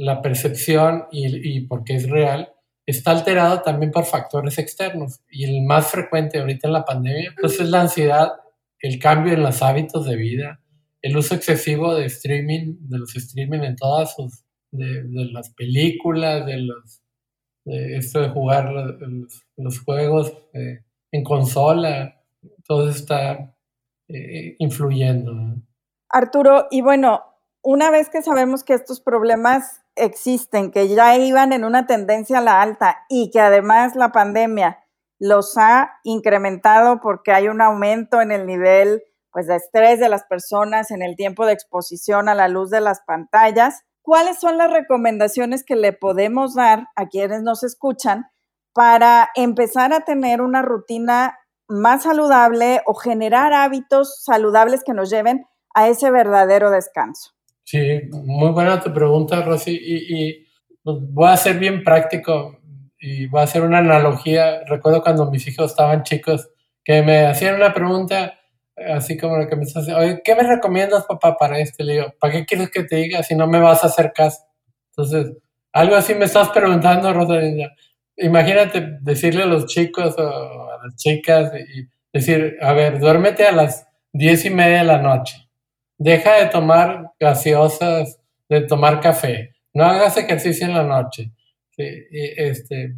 la 0.00 0.22
percepción 0.22 1.04
y, 1.12 1.56
y 1.56 1.60
porque 1.66 1.94
es 1.94 2.08
real, 2.08 2.52
está 2.86 3.10
alterado 3.10 3.60
también 3.60 3.90
por 3.90 4.04
factores 4.04 4.58
externos. 4.58 5.20
Y 5.30 5.44
el 5.44 5.62
más 5.62 5.90
frecuente 5.90 6.38
ahorita 6.38 6.68
en 6.68 6.72
la 6.72 6.84
pandemia, 6.84 7.34
pues 7.40 7.60
es 7.60 7.68
la 7.68 7.82
ansiedad, 7.82 8.32
el 8.80 8.98
cambio 8.98 9.34
en 9.34 9.42
los 9.42 9.62
hábitos 9.62 10.06
de 10.06 10.16
vida, 10.16 10.60
el 11.02 11.16
uso 11.16 11.34
excesivo 11.34 11.94
de 11.94 12.06
streaming, 12.06 12.76
de 12.80 12.98
los 12.98 13.14
streaming 13.14 13.60
en 13.60 13.76
todas 13.76 14.14
sus, 14.14 14.44
de, 14.70 15.04
las 15.32 15.50
películas, 15.50 16.46
de 16.46 16.58
los, 16.58 17.02
de 17.64 17.96
esto 17.96 18.20
de 18.20 18.30
jugar 18.30 18.72
los, 19.56 19.80
juegos 19.80 20.32
eh, 20.54 20.84
en 21.12 21.24
consola, 21.24 22.22
todo 22.66 22.88
está 22.88 23.54
eh, 24.08 24.56
influyendo. 24.58 25.32
Arturo, 26.08 26.68
y 26.70 26.80
bueno, 26.80 27.22
una 27.62 27.90
vez 27.90 28.08
que 28.08 28.22
sabemos 28.22 28.64
que 28.64 28.74
estos 28.74 29.00
problemas 29.00 29.79
existen, 29.96 30.70
que 30.70 30.88
ya 30.88 31.16
iban 31.16 31.52
en 31.52 31.64
una 31.64 31.86
tendencia 31.86 32.38
a 32.38 32.42
la 32.42 32.62
alta 32.62 33.04
y 33.08 33.30
que 33.30 33.40
además 33.40 33.96
la 33.96 34.12
pandemia 34.12 34.84
los 35.18 35.56
ha 35.58 35.98
incrementado 36.02 37.00
porque 37.00 37.32
hay 37.32 37.48
un 37.48 37.60
aumento 37.60 38.20
en 38.20 38.32
el 38.32 38.46
nivel 38.46 39.02
pues, 39.30 39.46
de 39.46 39.56
estrés 39.56 40.00
de 40.00 40.08
las 40.08 40.24
personas, 40.24 40.90
en 40.90 41.02
el 41.02 41.14
tiempo 41.16 41.46
de 41.46 41.52
exposición 41.52 42.28
a 42.28 42.34
la 42.34 42.48
luz 42.48 42.70
de 42.70 42.80
las 42.80 43.02
pantallas, 43.02 43.82
¿cuáles 44.02 44.40
son 44.40 44.56
las 44.58 44.72
recomendaciones 44.72 45.64
que 45.64 45.76
le 45.76 45.92
podemos 45.92 46.54
dar 46.54 46.88
a 46.96 47.06
quienes 47.06 47.42
nos 47.42 47.62
escuchan 47.62 48.30
para 48.72 49.28
empezar 49.34 49.92
a 49.92 50.00
tener 50.00 50.40
una 50.40 50.62
rutina 50.62 51.38
más 51.68 52.02
saludable 52.04 52.82
o 52.86 52.94
generar 52.94 53.52
hábitos 53.52 54.24
saludables 54.24 54.82
que 54.84 54.94
nos 54.94 55.10
lleven 55.10 55.46
a 55.74 55.88
ese 55.88 56.10
verdadero 56.10 56.70
descanso? 56.70 57.32
Sí, 57.70 58.00
muy 58.10 58.50
buena 58.50 58.80
tu 58.80 58.92
pregunta, 58.92 59.42
Rosy. 59.42 59.78
Y, 59.80 60.44
pues, 60.82 60.96
voy 61.12 61.28
a 61.28 61.36
ser 61.36 61.56
bien 61.56 61.84
práctico 61.84 62.58
y 62.98 63.28
voy 63.28 63.40
a 63.40 63.44
hacer 63.44 63.62
una 63.62 63.78
analogía. 63.78 64.64
Recuerdo 64.66 65.02
cuando 65.02 65.30
mis 65.30 65.46
hijos 65.46 65.70
estaban 65.70 66.02
chicos 66.02 66.50
que 66.82 67.02
me 67.02 67.26
hacían 67.26 67.54
una 67.54 67.72
pregunta 67.72 68.34
así 68.92 69.16
como 69.16 69.38
la 69.38 69.46
que 69.48 69.54
me 69.54 69.62
estás 69.64 69.88
oye, 69.88 70.20
¿qué 70.24 70.34
me 70.34 70.42
recomiendas, 70.42 71.04
papá, 71.06 71.36
para 71.36 71.60
este? 71.60 71.84
Le 71.84 71.92
digo, 71.92 72.14
¿para 72.18 72.32
qué 72.32 72.44
quieres 72.44 72.70
que 72.70 72.82
te 72.82 72.96
diga 72.96 73.22
si 73.22 73.36
no 73.36 73.46
me 73.46 73.60
vas 73.60 73.84
a 73.84 73.86
hacer 73.86 74.12
caso? 74.12 74.42
Entonces, 74.90 75.36
algo 75.72 75.94
así 75.94 76.14
me 76.14 76.24
estás 76.24 76.48
preguntando, 76.48 77.12
Rosalinda. 77.12 77.72
Imagínate 78.16 78.98
decirle 79.00 79.44
a 79.44 79.46
los 79.46 79.66
chicos 79.66 80.16
o 80.18 80.70
a 80.72 80.78
las 80.84 80.96
chicas 80.96 81.52
y 81.54 81.86
decir, 82.12 82.56
a 82.62 82.72
ver, 82.72 82.98
duérmete 82.98 83.46
a 83.46 83.52
las 83.52 83.86
diez 84.12 84.44
y 84.44 84.50
media 84.50 84.78
de 84.78 84.84
la 84.84 84.98
noche 84.98 85.49
deja 86.00 86.36
de 86.36 86.46
tomar 86.46 87.12
gaseosas, 87.20 88.18
de 88.48 88.62
tomar 88.62 89.00
café, 89.00 89.52
no 89.74 89.84
hagas 89.84 90.16
ejercicio 90.16 90.66
en 90.66 90.74
la 90.74 90.82
noche, 90.82 91.30
este, 91.76 92.94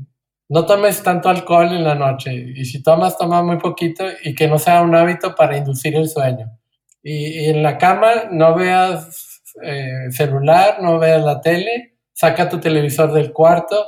no 0.48 0.64
tomes 0.66 1.02
tanto 1.02 1.28
alcohol 1.28 1.72
en 1.72 1.84
la 1.84 1.94
noche 1.94 2.32
y 2.32 2.64
si 2.64 2.82
tomas, 2.82 3.18
toma 3.18 3.42
muy 3.42 3.58
poquito 3.58 4.04
y 4.22 4.34
que 4.34 4.48
no 4.48 4.58
sea 4.58 4.82
un 4.82 4.94
hábito 4.94 5.34
para 5.34 5.56
inducir 5.56 5.96
el 5.96 6.08
sueño. 6.08 6.58
Y, 7.02 7.46
en 7.50 7.62
la 7.62 7.76
cama 7.76 8.28
no 8.30 8.54
veas 8.54 9.42
eh, 9.62 10.10
celular, 10.10 10.78
no 10.80 10.98
veas 10.98 11.24
la 11.24 11.40
tele, 11.40 11.98
saca 12.12 12.48
tu 12.48 12.60
televisor 12.60 13.12
del 13.12 13.32
cuarto 13.32 13.84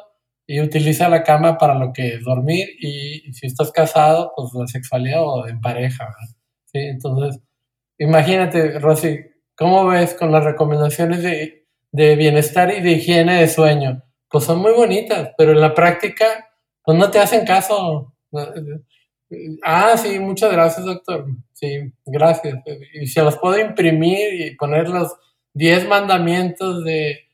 y 0.47 0.61
utiliza 0.61 1.09
la 1.09 1.23
cama 1.23 1.57
para 1.57 1.75
lo 1.75 1.93
que 1.93 2.15
es 2.15 2.25
dormir 2.25 2.69
y, 2.81 3.33
si 3.33 3.47
estás 3.47 3.71
casado, 3.71 4.33
pues 4.35 4.51
la 4.55 4.67
sexualidad 4.67 5.23
o 5.23 5.47
en 5.47 5.61
pareja. 5.61 6.09
¿sí? 6.67 6.79
Entonces, 6.79 7.41
Imagínate, 7.99 8.79
Rosy, 8.79 9.21
¿cómo 9.55 9.87
ves 9.87 10.15
con 10.15 10.33
las 10.33 10.45
recomendaciones 10.45 11.23
de, 11.23 12.17
bienestar 12.17 12.73
y 12.73 12.81
de 12.81 12.93
higiene 12.93 13.41
de 13.41 13.49
sueño? 13.49 14.03
Pues 14.29 14.45
son 14.45 14.59
muy 14.59 14.73
bonitas, 14.73 15.31
pero 15.39 15.53
en 15.53 15.61
la 15.61 15.75
práctica, 15.75 16.51
pues 16.83 16.99
no 16.99 17.11
te 17.11 17.21
hacen 17.21 17.47
caso. 17.47 18.15
Ah, 19.63 19.97
sí, 19.97 20.19
muchas 20.19 20.53
gracias, 20.53 20.85
doctor. 20.85 21.27
Sí, 21.53 21.93
gracias. 22.05 22.59
Y 22.95 23.07
se 23.07 23.23
los 23.23 23.39
puedo 23.39 23.59
imprimir 23.59 24.41
y 24.41 24.57
poner 24.57 24.89
los 24.89 25.15
10 25.55 25.89
mandamientos 25.89 26.85
de, 26.85 27.25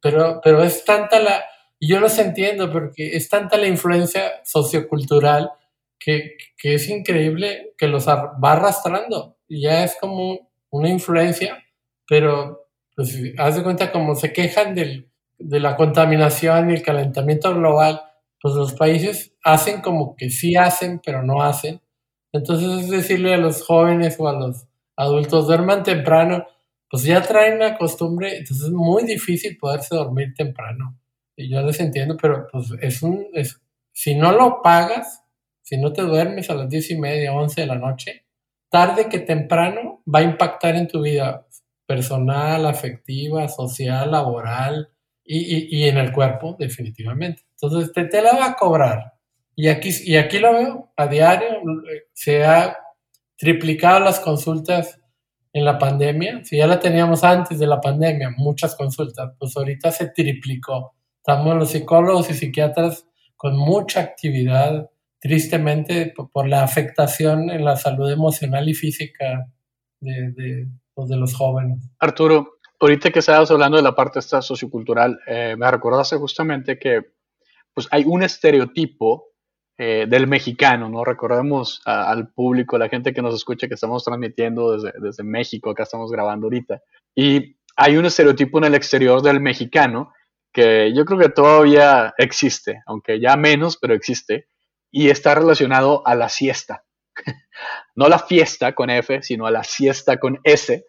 pero, 0.00 0.40
pero 0.42 0.62
es 0.62 0.84
tanta 0.84 1.20
la, 1.20 1.44
yo 1.80 2.00
los 2.00 2.18
entiendo 2.18 2.70
porque 2.72 3.16
es 3.16 3.28
tanta 3.28 3.56
la 3.56 3.66
influencia 3.66 4.40
sociocultural 4.44 5.50
que, 5.98 6.36
es 6.62 6.88
increíble 6.88 7.74
que 7.76 7.88
los 7.88 8.08
va 8.08 8.36
arrastrando. 8.42 9.36
Y 9.48 9.62
ya 9.62 9.84
es 9.84 9.96
como 10.00 10.50
una 10.70 10.88
influencia, 10.88 11.62
pero 12.06 12.68
pues, 12.94 13.16
haz 13.38 13.56
de 13.56 13.62
cuenta 13.62 13.92
como 13.92 14.14
se 14.14 14.32
quejan 14.32 14.74
del, 14.74 15.10
de 15.38 15.60
la 15.60 15.76
contaminación 15.76 16.70
y 16.70 16.74
el 16.74 16.82
calentamiento 16.82 17.54
global, 17.54 18.02
pues 18.40 18.54
los 18.54 18.74
países 18.74 19.34
hacen 19.42 19.80
como 19.80 20.14
que 20.16 20.30
sí 20.30 20.56
hacen, 20.56 21.00
pero 21.04 21.22
no 21.22 21.42
hacen. 21.42 21.80
Entonces 22.32 22.84
es 22.84 22.90
decirle 22.90 23.34
a 23.34 23.38
los 23.38 23.64
jóvenes 23.64 24.16
o 24.18 24.28
a 24.28 24.32
los 24.32 24.66
adultos, 24.96 25.46
duerman 25.46 25.82
temprano, 25.82 26.46
pues 26.90 27.04
ya 27.04 27.22
traen 27.22 27.58
la 27.58 27.76
costumbre, 27.76 28.38
entonces 28.38 28.66
es 28.66 28.72
muy 28.72 29.04
difícil 29.04 29.56
poderse 29.56 29.94
dormir 29.94 30.34
temprano. 30.36 30.98
Y 31.36 31.48
yo 31.48 31.62
les 31.62 31.78
entiendo, 31.80 32.16
pero 32.20 32.48
pues 32.50 32.72
es 32.80 33.02
un, 33.02 33.26
es, 33.32 33.60
si 33.92 34.16
no 34.16 34.32
lo 34.32 34.60
pagas, 34.62 35.22
si 35.68 35.76
no 35.76 35.92
te 35.92 36.00
duermes 36.00 36.48
a 36.48 36.54
las 36.54 36.70
diez 36.70 36.90
y 36.90 36.96
media, 36.96 37.34
once 37.34 37.60
de 37.60 37.66
la 37.66 37.74
noche, 37.74 38.24
tarde 38.70 39.10
que 39.10 39.18
temprano 39.18 40.02
va 40.06 40.20
a 40.20 40.22
impactar 40.22 40.76
en 40.76 40.88
tu 40.88 41.02
vida 41.02 41.46
personal, 41.84 42.64
afectiva, 42.64 43.46
social, 43.48 44.10
laboral 44.10 44.88
y, 45.22 45.86
en 45.86 45.98
el 45.98 46.10
cuerpo, 46.10 46.56
definitivamente. 46.58 47.42
Entonces, 47.60 47.92
te, 47.92 48.06
te, 48.06 48.22
la 48.22 48.32
va 48.32 48.46
a 48.46 48.54
cobrar. 48.54 49.12
Y 49.54 49.68
aquí, 49.68 49.90
y 50.04 50.16
aquí 50.16 50.38
lo 50.38 50.54
veo 50.54 50.92
a 50.96 51.06
diario, 51.06 51.60
se 52.14 52.46
ha 52.46 52.78
triplicado 53.36 54.00
las 54.00 54.20
consultas 54.20 54.98
en 55.52 55.66
la 55.66 55.78
pandemia. 55.78 56.40
Si 56.44 56.56
ya 56.56 56.66
la 56.66 56.80
teníamos 56.80 57.24
antes 57.24 57.58
de 57.58 57.66
la 57.66 57.78
pandemia, 57.78 58.30
muchas 58.38 58.74
consultas, 58.74 59.34
pues 59.38 59.54
ahorita 59.54 59.90
se 59.90 60.08
triplicó. 60.08 60.94
Estamos 61.18 61.56
los 61.56 61.72
psicólogos 61.72 62.30
y 62.30 62.34
psiquiatras 62.34 63.06
con 63.36 63.54
mucha 63.54 64.00
actividad 64.00 64.88
tristemente 65.20 66.14
por 66.32 66.48
la 66.48 66.62
afectación 66.62 67.50
en 67.50 67.64
la 67.64 67.76
salud 67.76 68.10
emocional 68.10 68.68
y 68.68 68.74
física 68.74 69.46
de, 70.00 70.32
de, 70.32 70.68
pues, 70.94 71.08
de 71.08 71.16
los 71.16 71.34
jóvenes. 71.34 71.90
Arturo, 71.98 72.58
ahorita 72.80 73.10
que 73.10 73.18
estabas 73.18 73.50
hablando 73.50 73.76
de 73.76 73.82
la 73.82 73.94
parte 73.94 74.18
esta 74.18 74.42
sociocultural, 74.42 75.18
eh, 75.26 75.56
me 75.58 75.70
recordaste 75.70 76.16
justamente 76.16 76.78
que 76.78 77.02
pues 77.74 77.86
hay 77.90 78.04
un 78.06 78.22
estereotipo 78.22 79.26
eh, 79.78 80.06
del 80.08 80.26
mexicano, 80.26 80.88
¿no? 80.88 81.04
Recordemos 81.04 81.80
al 81.84 82.32
público, 82.32 82.74
a 82.74 82.80
la 82.80 82.88
gente 82.88 83.12
que 83.12 83.22
nos 83.22 83.34
escucha 83.34 83.68
que 83.68 83.74
estamos 83.74 84.02
transmitiendo 84.02 84.72
desde, 84.72 84.92
desde 85.00 85.22
México, 85.22 85.70
acá 85.70 85.84
estamos 85.84 86.10
grabando 86.10 86.46
ahorita, 86.46 86.82
y 87.14 87.56
hay 87.76 87.96
un 87.96 88.06
estereotipo 88.06 88.58
en 88.58 88.64
el 88.64 88.74
exterior 88.74 89.22
del 89.22 89.40
mexicano 89.40 90.12
que 90.52 90.92
yo 90.92 91.04
creo 91.04 91.20
que 91.20 91.28
todavía 91.28 92.12
existe, 92.18 92.82
aunque 92.86 93.20
ya 93.20 93.36
menos, 93.36 93.76
pero 93.76 93.94
existe, 93.94 94.48
y 94.90 95.10
está 95.10 95.34
relacionado 95.34 96.06
a 96.06 96.14
la 96.14 96.28
siesta. 96.28 96.84
no 97.94 98.08
la 98.08 98.18
fiesta 98.18 98.74
con 98.74 98.90
F, 98.90 99.22
sino 99.22 99.46
a 99.46 99.50
la 99.50 99.64
siesta 99.64 100.18
con 100.18 100.40
S. 100.44 100.84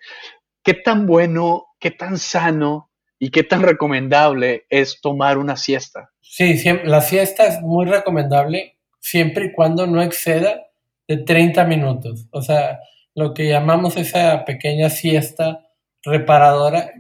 ¿Qué 0.64 0.74
tan 0.74 1.06
bueno, 1.06 1.68
qué 1.80 1.92
tan 1.92 2.18
sano 2.18 2.92
y 3.18 3.32
qué 3.32 3.44
tan 3.44 3.64
recomendable 3.64 4.66
es 4.70 5.02
tomar 5.02 5.38
una 5.38 5.56
siesta? 5.56 6.12
Sí, 6.22 6.62
la 6.84 7.02
siesta 7.02 7.48
es 7.48 7.62
muy 7.62 7.86
recomendable 7.86 8.78
siempre 9.00 9.46
y 9.46 9.52
cuando 9.54 9.88
no 9.88 10.02
exceda 10.02 10.68
de 11.08 11.18
30 11.18 11.66
minutos. 11.66 12.28
O 12.32 12.42
sea, 12.42 12.80
lo 13.16 13.34
que 13.34 13.48
llamamos 13.48 13.98
esa 13.98 14.46
pequeña 14.46 14.90
siesta 14.90 15.66
reparadora, 16.04 16.92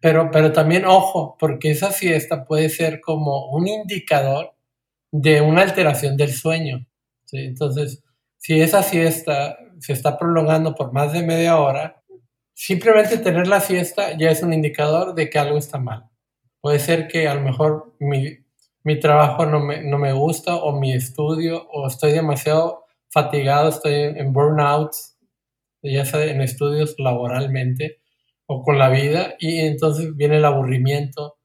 pero, 0.00 0.30
pero 0.30 0.52
también 0.52 0.84
ojo, 0.84 1.36
porque 1.38 1.70
esa 1.70 1.90
siesta 1.90 2.44
puede 2.44 2.68
ser 2.68 3.00
como 3.00 3.50
un 3.50 3.66
indicador 3.66 4.53
de 5.16 5.40
una 5.40 5.62
alteración 5.62 6.16
del 6.16 6.32
sueño. 6.32 6.84
Entonces, 7.30 8.02
si 8.36 8.60
esa 8.60 8.82
siesta 8.82 9.56
se 9.78 9.92
está 9.92 10.18
prolongando 10.18 10.74
por 10.74 10.92
más 10.92 11.12
de 11.12 11.22
media 11.22 11.56
hora, 11.56 12.02
simplemente 12.52 13.18
tener 13.18 13.46
la 13.46 13.60
siesta 13.60 14.18
ya 14.18 14.30
es 14.30 14.42
un 14.42 14.52
indicador 14.52 15.14
de 15.14 15.30
que 15.30 15.38
algo 15.38 15.56
está 15.56 15.78
mal. 15.78 16.10
Puede 16.60 16.80
ser 16.80 17.06
que 17.06 17.28
a 17.28 17.34
lo 17.36 17.42
mejor 17.42 17.94
mi, 18.00 18.38
mi 18.82 18.98
trabajo 18.98 19.46
no 19.46 19.60
me, 19.60 19.84
no 19.84 19.98
me 19.98 20.12
gusta 20.12 20.56
o 20.56 20.80
mi 20.80 20.92
estudio 20.92 21.64
o 21.70 21.86
estoy 21.86 22.10
demasiado 22.10 22.84
fatigado, 23.08 23.68
estoy 23.68 23.94
en 23.94 24.32
burnout, 24.32 24.90
ya 25.80 26.04
sea 26.04 26.24
en 26.24 26.40
estudios 26.40 26.96
laboralmente 26.98 28.00
o 28.46 28.62
con 28.62 28.80
la 28.80 28.88
vida 28.88 29.36
y 29.38 29.60
entonces 29.60 30.16
viene 30.16 30.38
el 30.38 30.44
aburrimiento, 30.44 31.36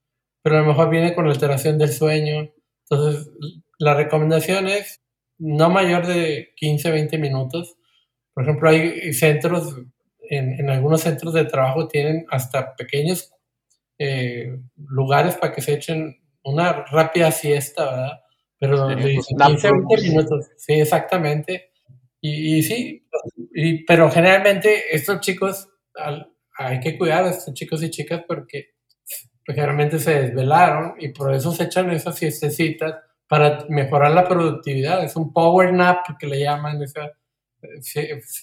pero 0.41 0.57
a 0.57 0.61
lo 0.61 0.65
mejor 0.65 0.89
viene 0.89 1.13
con 1.13 1.25
la 1.25 1.33
alteración 1.33 1.77
del 1.77 1.91
sueño. 1.91 2.49
Entonces, 2.89 3.29
la 3.77 3.93
recomendación 3.93 4.67
es 4.67 5.01
no 5.37 5.69
mayor 5.69 6.05
de 6.05 6.53
15, 6.55 6.91
20 6.91 7.17
minutos. 7.17 7.75
Por 8.33 8.43
ejemplo, 8.43 8.69
hay 8.69 9.13
centros, 9.13 9.75
en, 10.21 10.59
en 10.59 10.69
algunos 10.69 11.01
centros 11.01 11.33
de 11.33 11.45
trabajo 11.45 11.87
tienen 11.87 12.25
hasta 12.29 12.75
pequeños 12.75 13.31
eh, 13.97 14.57
lugares 14.77 15.35
para 15.35 15.53
que 15.53 15.61
se 15.61 15.73
echen 15.73 16.21
una 16.43 16.85
rápida 16.85 17.31
siesta, 17.31 17.85
¿verdad? 17.85 18.19
Pero 18.59 18.87
de 18.87 19.19
15, 19.37 19.71
20 19.71 20.09
minutos, 20.09 20.47
sí, 20.57 20.73
exactamente. 20.73 21.71
Y, 22.21 22.57
y 22.57 22.63
sí, 22.63 23.07
y, 23.53 23.85
pero 23.85 24.09
generalmente 24.09 24.95
estos 24.95 25.19
chicos, 25.21 25.69
hay 26.57 26.79
que 26.79 26.97
cuidar 26.97 27.25
a 27.25 27.29
estos 27.29 27.53
chicos 27.53 27.83
y 27.83 27.89
chicas 27.89 28.23
porque 28.27 28.71
pues, 29.55 30.03
se 30.03 30.21
desvelaron 30.21 30.95
y 30.99 31.09
por 31.09 31.33
eso 31.33 31.51
se 31.51 31.63
echan 31.63 31.89
esas 31.91 32.15
siestecitas 32.15 32.95
para 33.27 33.65
mejorar 33.69 34.11
la 34.11 34.27
productividad. 34.27 35.03
Es 35.03 35.15
un 35.15 35.33
power 35.33 35.73
nap 35.73 36.05
que 36.19 36.27
le 36.27 36.39
llaman 36.39 36.81
esa 36.81 37.13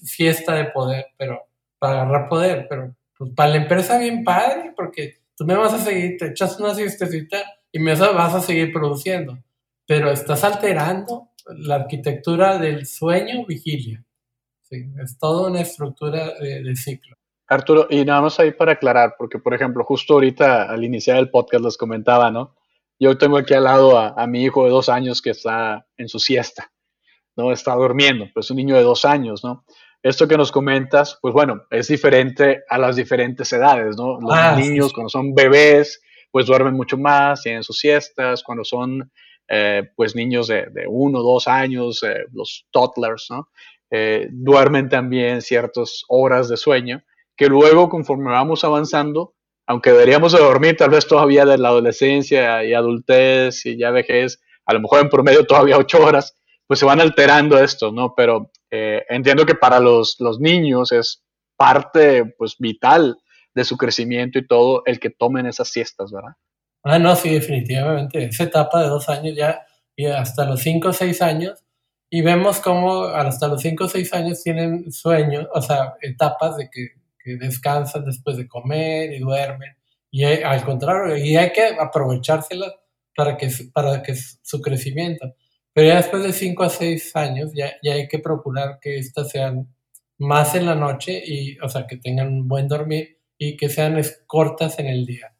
fiesta 0.04 0.54
de 0.54 0.66
poder, 0.66 1.06
pero 1.16 1.42
para 1.78 2.02
agarrar 2.02 2.28
poder, 2.28 2.66
pero 2.68 2.94
pues 3.16 3.32
para 3.34 3.50
la 3.50 3.56
empresa 3.56 3.98
bien 3.98 4.24
padre, 4.24 4.72
porque 4.76 5.20
tú 5.36 5.44
me 5.44 5.54
vas 5.54 5.72
a 5.74 5.78
seguir, 5.78 6.16
te 6.18 6.28
echas 6.28 6.58
una 6.58 6.74
siestecita 6.74 7.38
y 7.72 7.78
me 7.78 7.94
vas 7.94 8.34
a 8.34 8.40
seguir 8.40 8.72
produciendo, 8.72 9.38
pero 9.86 10.10
estás 10.10 10.44
alterando 10.44 11.30
la 11.46 11.76
arquitectura 11.76 12.58
del 12.58 12.86
sueño 12.86 13.46
vigilia. 13.46 14.04
es 14.70 15.18
toda 15.18 15.48
una 15.50 15.60
estructura 15.60 16.34
de, 16.40 16.74
ciclo. 16.76 17.16
Arturo, 17.48 17.86
y 17.88 18.04
nada 18.04 18.22
más 18.22 18.40
ahí 18.40 18.50
para 18.50 18.72
aclarar, 18.72 19.14
porque 19.18 19.38
por 19.38 19.54
ejemplo, 19.54 19.84
justo 19.84 20.14
ahorita 20.14 20.64
al 20.64 20.82
iniciar 20.84 21.18
el 21.18 21.30
podcast 21.30 21.64
les 21.64 21.76
comentaba, 21.76 22.30
¿no? 22.30 22.54
Yo 22.98 23.18
tengo 23.18 23.36
aquí 23.36 23.54
al 23.54 23.64
lado 23.64 23.98
a, 23.98 24.26
mi 24.26 24.42
hijo 24.42 24.64
de 24.64 24.70
dos 24.70 24.88
años 24.88 25.20
que 25.20 25.30
está 25.30 25.86
en 25.96 26.08
su 26.08 26.18
siesta, 26.18 26.72
¿no? 27.36 27.52
Está 27.52 27.74
durmiendo, 27.74 28.26
pues 28.32 28.50
un 28.50 28.56
niño 28.56 28.74
de 28.74 28.82
dos 28.82 29.04
años, 29.04 29.44
¿no? 29.44 29.64
Esto 30.02 30.26
que 30.26 30.36
nos 30.36 30.50
comentas, 30.50 31.18
pues 31.20 31.34
bueno, 31.34 31.64
es 31.70 31.88
diferente 31.88 32.62
a 32.68 32.78
las 32.78 32.96
diferentes 32.96 33.52
edades, 33.52 33.96
¿no? 33.96 34.20
Los 34.20 34.32
ah, 34.32 34.56
niños 34.56 34.92
cuando 34.92 35.10
son 35.10 35.34
bebés, 35.34 36.00
pues 36.30 36.46
duermen 36.46 36.74
mucho 36.74 36.96
más, 36.96 37.42
tienen 37.42 37.62
sus 37.62 37.78
siestas, 37.78 38.42
cuando 38.42 38.64
son 38.64 39.10
eh, 39.48 39.90
pues 39.94 40.16
niños 40.16 40.48
de, 40.48 40.66
uno, 40.88 41.22
dos 41.22 41.46
años, 41.46 42.02
eh, 42.02 42.24
los 42.32 42.66
toddlers, 42.70 43.28
¿no? 43.30 43.48
Eh, 43.90 44.28
duermen 44.30 44.88
también 44.88 45.42
ciertas 45.42 46.02
horas 46.08 46.48
de 46.48 46.56
sueño, 46.56 47.02
que 47.36 47.46
luego 47.48 47.88
conforme 47.88 48.30
vamos 48.30 48.64
avanzando, 48.64 49.34
aunque 49.66 49.90
deberíamos 49.92 50.32
de 50.32 50.38
dormir 50.38 50.76
tal 50.76 50.90
vez 50.90 51.06
todavía 51.06 51.44
de 51.44 51.58
la 51.58 51.68
adolescencia 51.68 52.64
y 52.64 52.72
adultez 52.72 53.66
y 53.66 53.76
ya 53.76 53.90
vejez, 53.90 54.40
a 54.64 54.74
lo 54.74 54.80
mejor 54.80 55.00
en 55.00 55.08
promedio 55.08 55.46
todavía 55.46 55.78
ocho 55.78 56.04
horas, 56.04 56.36
pues 56.66 56.80
se 56.80 56.86
van 56.86 57.00
alterando 57.00 57.58
esto, 57.58 57.92
¿no? 57.92 58.14
Pero 58.16 58.50
entiendo 58.70 59.46
que 59.46 59.54
para 59.54 59.80
los, 59.80 60.16
los 60.18 60.40
niños 60.40 60.92
es 60.92 61.22
parte 61.56 62.24
pues 62.38 62.56
vital 62.58 63.18
de 63.54 63.64
su 63.64 63.76
crecimiento 63.76 64.38
y 64.38 64.46
todo 64.46 64.82
el 64.84 65.00
que 65.00 65.10
tomen 65.10 65.46
esas 65.46 65.68
siestas, 65.68 66.12
¿verdad? 66.12 66.32
Ah, 66.84 66.98
no, 66.98 67.16
sí, 67.16 67.30
definitivamente. 67.30 68.24
Esa 68.24 68.44
etapa 68.44 68.82
de 68.82 68.88
dos 68.88 69.08
años 69.08 69.34
ya, 69.34 69.66
y 69.96 70.06
hasta 70.06 70.44
los 70.44 70.60
cinco 70.60 70.88
o 70.88 70.92
seis 70.92 71.22
años, 71.22 71.64
y 72.10 72.22
vemos 72.22 72.60
cómo 72.60 73.04
hasta 73.04 73.48
los 73.48 73.62
cinco 73.62 73.84
o 73.84 73.88
seis 73.88 74.12
años 74.12 74.42
tienen 74.42 74.92
sueños, 74.92 75.46
o 75.52 75.62
sea, 75.62 75.94
etapas 76.02 76.56
de 76.58 76.68
que, 76.70 76.88
descansan 77.34 78.04
después 78.04 78.36
de 78.36 78.46
comer 78.46 79.12
y 79.12 79.18
duermen, 79.18 79.76
y 80.10 80.24
al 80.24 80.64
contrario, 80.64 81.16
y 81.16 81.36
hay 81.36 81.52
que 81.52 81.76
aprovechárselas 81.78 82.72
para 83.14 83.36
que, 83.36 83.50
para 83.72 84.02
que 84.02 84.14
su 84.14 84.60
crecimiento. 84.60 85.34
Pero 85.72 85.88
ya 85.88 85.96
después 85.96 86.22
de 86.22 86.32
cinco 86.32 86.62
a 86.62 86.70
seis 86.70 87.14
años, 87.16 87.50
ya, 87.54 87.72
ya 87.82 87.94
hay 87.94 88.08
que 88.08 88.18
procurar 88.18 88.78
que 88.80 88.98
estas 88.98 89.28
sean 89.30 89.74
más 90.18 90.54
en 90.54 90.64
la 90.66 90.74
noche, 90.74 91.22
y, 91.24 91.58
o 91.58 91.68
sea, 91.68 91.86
que 91.86 91.96
tengan 91.96 92.28
un 92.28 92.48
buen 92.48 92.68
dormir 92.68 93.18
y 93.36 93.56
que 93.56 93.68
sean 93.68 94.00
cortas 94.26 94.78
en 94.78 94.86
el 94.86 95.04
día. 95.04 95.34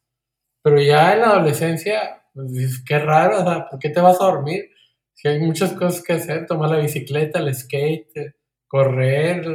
Pero 0.62 0.80
ya 0.80 1.14
en 1.14 1.20
la 1.20 1.26
adolescencia, 1.28 2.24
pues 2.34 2.82
qué 2.84 2.98
raro, 2.98 3.40
o 3.40 3.44
sea, 3.44 3.68
¿por 3.70 3.78
qué 3.78 3.88
te 3.88 4.00
vas 4.00 4.20
a 4.20 4.26
dormir? 4.26 4.70
Si 5.14 5.28
hay 5.28 5.40
muchas 5.40 5.72
cosas 5.72 6.02
que 6.02 6.14
hacer, 6.14 6.44
tomar 6.44 6.70
la 6.70 6.78
bicicleta, 6.78 7.38
el 7.38 7.54
skate, 7.54 8.34
correr, 8.66 9.46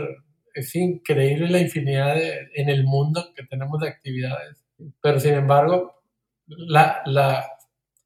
es 0.54 0.76
increíble 0.76 1.50
la 1.50 1.60
infinidad 1.60 2.18
en 2.20 2.70
el 2.70 2.84
mundo 2.84 3.34
que 3.36 3.44
tenemos 3.44 3.80
de 3.82 3.90
actividades. 3.90 4.64
Pero 5.02 5.20
sin 5.20 5.34
embargo, 5.34 6.04
la, 6.48 7.02
la 7.06 7.48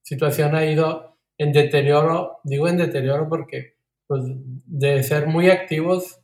situación 0.01 0.55
ha 0.55 0.65
ido 0.65 1.17
en 1.37 1.51
deterioro, 1.51 2.39
digo 2.43 2.67
en 2.67 2.77
deterioro 2.77 3.27
porque 3.27 3.75
pues, 4.07 4.23
de 4.25 5.03
ser 5.03 5.27
muy 5.27 5.49
activos 5.49 6.19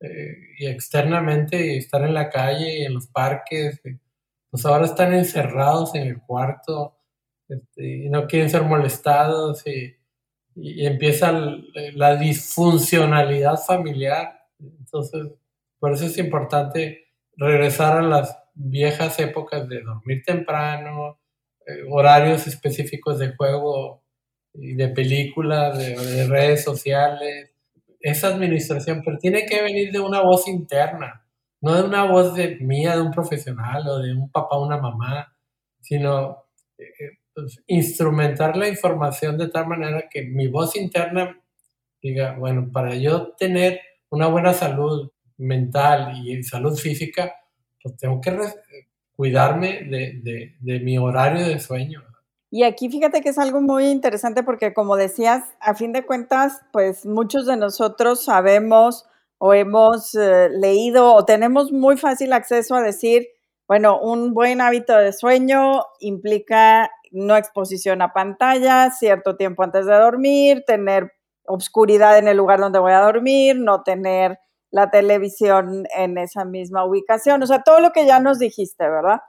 eh, 0.00 0.36
y 0.58 0.66
externamente 0.66 1.74
y 1.74 1.78
estar 1.78 2.02
en 2.02 2.14
la 2.14 2.30
calle 2.30 2.78
y 2.78 2.84
en 2.84 2.94
los 2.94 3.08
parques, 3.08 3.80
pues 4.50 4.64
ahora 4.64 4.86
están 4.86 5.12
encerrados 5.12 5.94
en 5.94 6.08
el 6.08 6.22
cuarto 6.22 6.96
este, 7.48 8.04
y 8.04 8.08
no 8.08 8.26
quieren 8.26 8.50
ser 8.50 8.62
molestados 8.62 9.66
y, 9.66 9.94
empieza 10.60 11.30
la 11.94 12.16
disfuncionalidad 12.16 13.58
familiar. 13.58 14.40
Entonces, 14.58 15.28
por 15.78 15.92
eso 15.92 16.06
es 16.06 16.18
importante 16.18 17.06
regresar 17.36 17.98
a 17.98 18.02
las 18.02 18.36
viejas 18.54 19.18
épocas 19.20 19.68
de 19.68 19.82
dormir 19.82 20.22
temprano, 20.24 21.20
eh, 21.66 21.84
horarios 21.90 22.46
específicos 22.46 23.18
de 23.18 23.34
juego 23.36 24.02
y 24.54 24.74
de 24.74 24.88
películas, 24.88 25.78
de, 25.78 26.26
redes 26.26 26.64
sociales, 26.64 27.52
esa 28.00 28.28
administración, 28.28 29.02
pero 29.04 29.18
tiene 29.18 29.46
que 29.46 29.62
venir 29.62 29.92
de 29.92 30.00
una 30.00 30.20
voz 30.20 30.48
interna 30.48 31.24
no 31.60 31.74
de 31.74 31.82
una 31.82 32.04
voz 32.04 32.34
de 32.34 32.56
mía, 32.60 32.96
de 32.96 33.02
un 33.02 33.10
profesional 33.10 33.86
o 33.88 33.98
de 33.98 34.12
un 34.12 34.30
papá 34.30 34.58
una 34.58 34.78
mamá, 34.78 35.34
sino 35.80 36.44
eh, 36.78 37.18
pues, 37.34 37.62
instrumentar 37.66 38.56
la 38.56 38.68
información 38.68 39.38
de 39.38 39.48
tal 39.48 39.66
manera 39.66 40.08
que 40.10 40.22
mi 40.22 40.48
voz 40.48 40.76
interna 40.76 41.40
diga, 42.00 42.36
bueno, 42.38 42.70
para 42.72 42.94
yo 42.94 43.32
tener 43.32 43.80
una 44.10 44.28
buena 44.28 44.52
salud 44.54 45.10
mental 45.38 46.12
y 46.16 46.42
salud 46.42 46.76
física, 46.76 47.32
pues 47.82 47.96
tengo 47.96 48.20
que 48.20 48.36
cuidarme 49.16 49.84
de, 49.90 50.80
mi 50.80 50.98
horario 50.98 51.46
de 51.46 51.58
sueño. 51.58 52.02
Y 52.50 52.62
aquí 52.62 52.88
fíjate 52.88 53.20
que 53.20 53.30
es 53.30 53.38
algo 53.38 53.60
muy 53.60 53.86
interesante 53.86 54.42
porque 54.42 54.72
como 54.72 54.96
decías, 54.96 55.44
a 55.60 55.74
fin 55.74 55.92
de 55.92 56.04
cuentas, 56.04 56.60
pues 56.72 57.04
muchos 57.04 57.46
de 57.46 57.56
nosotros 57.56 58.24
sabemos 58.24 59.06
o 59.38 59.54
hemos 59.54 60.14
eh, 60.14 60.48
leído 60.50 61.14
o 61.14 61.24
tenemos 61.24 61.72
muy 61.72 61.96
fácil 61.96 62.32
acceso 62.32 62.74
a 62.74 62.82
decir, 62.82 63.28
bueno, 63.68 64.00
un 64.00 64.32
buen 64.32 64.60
hábito 64.60 64.96
de 64.96 65.12
sueño 65.12 65.82
implica 66.00 66.90
no 67.12 67.36
exposición 67.36 68.02
a 68.02 68.12
pantalla, 68.12 68.90
cierto 68.90 69.36
tiempo 69.36 69.62
antes 69.62 69.86
de 69.86 69.94
dormir, 69.94 70.64
tener 70.66 71.12
obscuridad 71.44 72.18
en 72.18 72.28
el 72.28 72.36
lugar 72.36 72.60
donde 72.60 72.78
voy 72.78 72.92
a 72.92 73.00
dormir, 73.00 73.56
no 73.56 73.82
tener 73.82 74.38
la 74.70 74.90
televisión 74.90 75.84
en 75.96 76.18
esa 76.18 76.44
misma 76.44 76.84
ubicación, 76.84 77.42
o 77.42 77.46
sea, 77.46 77.62
todo 77.62 77.80
lo 77.80 77.90
que 77.92 78.06
ya 78.06 78.20
nos 78.20 78.38
dijiste, 78.38 78.88
¿verdad? 78.88 79.20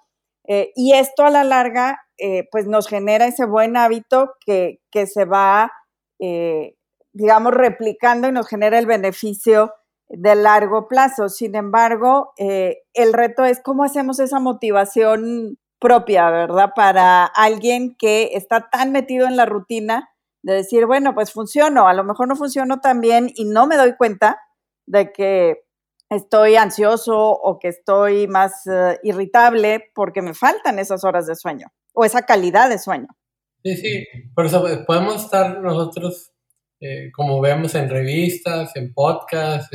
Eh, 0.47 0.71
y 0.75 0.93
esto 0.93 1.23
a 1.25 1.29
la 1.29 1.43
larga, 1.43 1.99
eh, 2.17 2.47
pues 2.51 2.65
nos 2.65 2.87
genera 2.87 3.25
ese 3.25 3.45
buen 3.45 3.77
hábito 3.77 4.33
que, 4.45 4.79
que 4.91 5.05
se 5.07 5.25
va, 5.25 5.71
digamos, 7.13 7.53
replicando 7.53 8.27
y 8.27 8.31
nos 8.33 8.47
genera 8.47 8.77
el 8.77 8.85
beneficio 8.85 9.71
de 10.09 10.35
largo 10.35 10.87
plazo. 10.87 11.29
Sin 11.29 11.55
embargo, 11.55 12.33
eh, 12.37 12.79
el 12.93 13.13
reto 13.13 13.45
es 13.45 13.61
cómo 13.61 13.83
hacemos 13.83 14.19
esa 14.19 14.39
motivación 14.39 15.57
propia, 15.79 16.29
¿verdad? 16.29 16.71
Para 16.75 17.25
alguien 17.25 17.95
que 17.97 18.31
está 18.33 18.69
tan 18.69 18.91
metido 18.91 19.27
en 19.27 19.37
la 19.37 19.45
rutina 19.45 20.09
de 20.41 20.55
decir, 20.55 20.85
bueno, 20.85 21.13
pues 21.13 21.31
funciono, 21.31 21.87
a 21.87 21.93
lo 21.93 22.03
mejor 22.03 22.27
no 22.27 22.35
funciono 22.35 22.79
tan 22.79 23.01
bien 23.01 23.29
y 23.35 23.45
no 23.45 23.67
me 23.67 23.77
doy 23.77 23.95
cuenta 23.95 24.39
de 24.89 25.11
que 25.11 25.61
estoy 26.09 26.55
ansioso 26.55 27.15
o 27.15 27.59
que 27.59 27.67
estoy 27.69 28.27
más 28.27 28.65
eh, 28.65 28.97
irritable 29.03 29.91
porque 29.93 30.21
me 30.21 30.33
faltan 30.33 30.79
esas 30.79 31.03
horas 31.03 31.27
de 31.27 31.35
sueño 31.35 31.67
o 31.93 32.03
esa 32.03 32.23
calidad 32.23 32.69
de 32.69 32.79
sueño. 32.79 33.07
Sí, 33.63 33.77
sí, 33.77 34.07
por 34.33 34.45
eso 34.45 34.65
podemos 34.87 35.23
estar 35.23 35.59
nosotros, 35.61 36.31
eh, 36.79 37.11
como 37.13 37.39
vemos 37.41 37.75
en 37.75 37.89
revistas, 37.89 38.75
en 38.75 38.93
podcasts, 38.93 39.69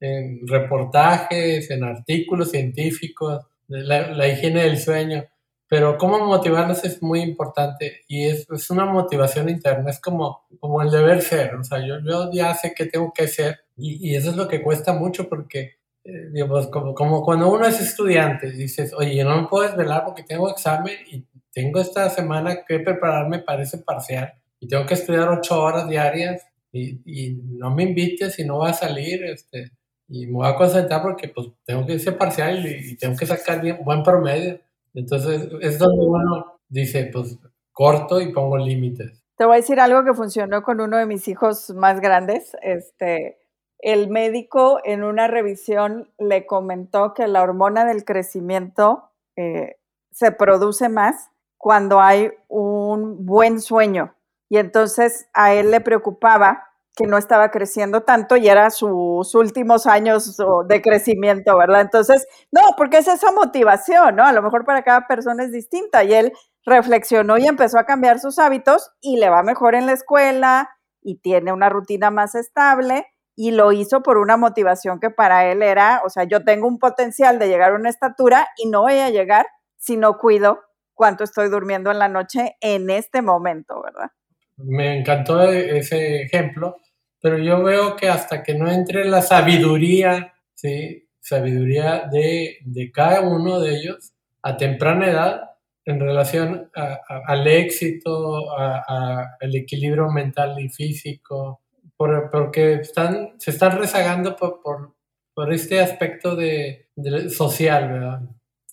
en 0.00 0.46
reportajes, 0.48 1.70
en 1.70 1.84
artículos 1.84 2.50
científicos, 2.50 3.46
la 3.68 4.26
higiene 4.26 4.64
del 4.64 4.78
sueño. 4.78 5.24
Pero 5.70 5.96
cómo 5.98 6.18
motivarlos 6.26 6.82
es 6.84 7.00
muy 7.00 7.20
importante 7.20 8.00
y 8.08 8.26
es, 8.26 8.44
es, 8.50 8.70
una 8.70 8.86
motivación 8.86 9.48
interna, 9.48 9.88
es 9.88 10.00
como, 10.00 10.48
como 10.58 10.82
el 10.82 10.90
deber 10.90 11.22
ser, 11.22 11.54
o 11.54 11.62
sea, 11.62 11.78
yo, 11.78 12.00
yo 12.00 12.28
ya 12.32 12.52
sé 12.54 12.74
qué 12.74 12.86
tengo 12.86 13.12
que 13.12 13.22
hacer 13.22 13.60
y, 13.76 14.10
y 14.10 14.16
eso 14.16 14.30
es 14.30 14.36
lo 14.36 14.48
que 14.48 14.62
cuesta 14.62 14.92
mucho 14.92 15.28
porque, 15.28 15.76
eh, 16.02 16.30
digamos, 16.32 16.66
como, 16.66 16.92
como 16.92 17.22
cuando 17.22 17.48
uno 17.48 17.66
es 17.66 17.80
estudiante, 17.80 18.50
dices, 18.50 18.92
oye, 18.94 19.22
no 19.22 19.40
me 19.42 19.46
puedo 19.46 19.68
desvelar 19.68 20.04
porque 20.04 20.24
tengo 20.24 20.50
examen 20.50 20.96
y 21.08 21.24
tengo 21.52 21.78
esta 21.80 22.10
semana 22.10 22.64
que 22.66 22.80
prepararme 22.80 23.38
para 23.38 23.62
ese 23.62 23.78
parcial 23.78 24.34
y 24.58 24.66
tengo 24.66 24.84
que 24.86 24.94
estudiar 24.94 25.28
ocho 25.28 25.62
horas 25.62 25.88
diarias 25.88 26.44
y, 26.72 26.98
y 27.06 27.40
no 27.44 27.72
me 27.72 27.84
invites 27.84 28.40
y 28.40 28.44
no 28.44 28.58
va 28.58 28.70
a 28.70 28.74
salir, 28.74 29.22
este, 29.22 29.70
y 30.08 30.26
me 30.26 30.32
voy 30.32 30.48
a 30.48 30.56
concentrar 30.56 31.00
porque 31.00 31.28
pues 31.28 31.46
tengo 31.64 31.86
que 31.86 31.92
irse 31.92 32.10
parcial 32.10 32.66
y, 32.66 32.96
tengo 32.96 33.16
que 33.16 33.26
sacar 33.26 33.60
bien, 33.60 33.78
buen 33.84 34.02
promedio. 34.02 34.60
Entonces 34.94 35.48
es 35.60 35.78
donde 35.78 36.04
uno 36.04 36.60
dice, 36.68 37.10
pues 37.12 37.38
corto 37.72 38.20
y 38.20 38.32
pongo 38.32 38.58
límites. 38.58 39.24
Te 39.36 39.44
voy 39.44 39.54
a 39.54 39.56
decir 39.56 39.80
algo 39.80 40.04
que 40.04 40.14
funcionó 40.14 40.62
con 40.62 40.80
uno 40.80 40.98
de 40.98 41.06
mis 41.06 41.26
hijos 41.28 41.70
más 41.70 42.00
grandes. 42.00 42.56
Este, 42.62 43.38
el 43.78 44.10
médico 44.10 44.80
en 44.84 45.02
una 45.02 45.28
revisión 45.28 46.12
le 46.18 46.46
comentó 46.46 47.14
que 47.14 47.26
la 47.26 47.42
hormona 47.42 47.84
del 47.86 48.04
crecimiento 48.04 49.10
eh, 49.36 49.76
se 50.10 50.32
produce 50.32 50.88
más 50.88 51.30
cuando 51.56 52.00
hay 52.00 52.30
un 52.48 53.24
buen 53.24 53.60
sueño. 53.60 54.14
Y 54.50 54.58
entonces 54.58 55.28
a 55.32 55.54
él 55.54 55.70
le 55.70 55.80
preocupaba 55.80 56.69
que 57.00 57.06
no 57.06 57.16
estaba 57.16 57.50
creciendo 57.50 58.02
tanto 58.02 58.36
y 58.36 58.46
era 58.46 58.68
sus 58.68 59.34
últimos 59.34 59.86
años 59.86 60.36
de 60.68 60.82
crecimiento, 60.82 61.56
¿verdad? 61.56 61.80
Entonces, 61.80 62.26
no, 62.52 62.60
porque 62.76 62.98
es 62.98 63.08
esa 63.08 63.32
motivación, 63.32 64.16
¿no? 64.16 64.24
A 64.24 64.32
lo 64.32 64.42
mejor 64.42 64.66
para 64.66 64.82
cada 64.82 65.06
persona 65.06 65.44
es 65.44 65.50
distinta 65.50 66.04
y 66.04 66.12
él 66.12 66.32
reflexionó 66.66 67.38
y 67.38 67.46
empezó 67.46 67.78
a 67.78 67.86
cambiar 67.86 68.18
sus 68.18 68.38
hábitos 68.38 68.90
y 69.00 69.16
le 69.16 69.30
va 69.30 69.42
mejor 69.42 69.74
en 69.74 69.86
la 69.86 69.92
escuela 69.92 70.68
y 71.00 71.20
tiene 71.20 71.54
una 71.54 71.70
rutina 71.70 72.10
más 72.10 72.34
estable 72.34 73.06
y 73.34 73.52
lo 73.52 73.72
hizo 73.72 74.02
por 74.02 74.18
una 74.18 74.36
motivación 74.36 75.00
que 75.00 75.08
para 75.08 75.46
él 75.46 75.62
era, 75.62 76.02
o 76.04 76.10
sea, 76.10 76.24
yo 76.24 76.44
tengo 76.44 76.68
un 76.68 76.78
potencial 76.78 77.38
de 77.38 77.48
llegar 77.48 77.72
a 77.72 77.76
una 77.76 77.88
estatura 77.88 78.46
y 78.58 78.68
no 78.68 78.82
voy 78.82 78.98
a 78.98 79.08
llegar 79.08 79.46
si 79.78 79.96
no 79.96 80.18
cuido 80.18 80.60
cuánto 80.92 81.24
estoy 81.24 81.48
durmiendo 81.48 81.90
en 81.90 81.98
la 81.98 82.08
noche 82.08 82.56
en 82.60 82.90
este 82.90 83.22
momento, 83.22 83.82
¿verdad? 83.82 84.10
Me 84.58 84.98
encantó 84.98 85.42
ese 85.50 86.20
ejemplo 86.20 86.76
pero 87.20 87.38
yo 87.38 87.62
veo 87.62 87.96
que 87.96 88.08
hasta 88.08 88.42
que 88.42 88.54
no 88.54 88.70
entre 88.70 89.04
la 89.04 89.22
sabiduría, 89.22 90.34
¿sí? 90.54 91.08
Sabiduría 91.20 92.08
de, 92.10 92.58
de 92.64 92.90
cada 92.90 93.20
uno 93.20 93.60
de 93.60 93.76
ellos 93.76 94.12
a 94.42 94.56
temprana 94.56 95.10
edad 95.10 95.50
en 95.84 96.00
relación 96.00 96.70
al 96.74 97.46
éxito, 97.46 98.52
al 98.56 99.54
equilibrio 99.54 100.10
mental 100.10 100.58
y 100.60 100.68
físico, 100.68 101.60
porque 101.96 102.74
están, 102.74 103.34
se 103.38 103.50
están 103.50 103.78
rezagando 103.78 104.36
por, 104.36 104.60
por, 104.62 104.94
por 105.34 105.52
este 105.52 105.80
aspecto 105.80 106.36
de, 106.36 106.86
social, 107.30 107.92
¿verdad? 107.92 108.20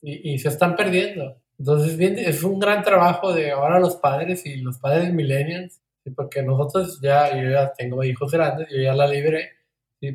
Y, 0.01 0.33
y, 0.33 0.39
se 0.39 0.49
están 0.49 0.75
perdiendo. 0.75 1.41
Entonces, 1.57 1.97
bien, 1.97 2.19
es 2.19 2.43
un 2.43 2.60
gran 2.60 2.83
trabajo 2.83 3.33
de 3.33 3.51
ahora 3.51 3.79
los 3.79 3.95
padres 3.95 4.45
y 4.45 4.57
los 4.57 4.77
padres 4.77 5.12
millennials 5.12 5.81
porque 6.12 6.43
nosotros 6.43 7.00
ya, 7.02 7.36
yo 7.36 7.50
ya 7.50 7.74
tengo 7.74 8.04
hijos 8.04 8.32
grandes, 8.32 8.67
yo 8.70 8.82
ya 8.82 8.93
la 8.93 9.08
libré, 9.08 9.52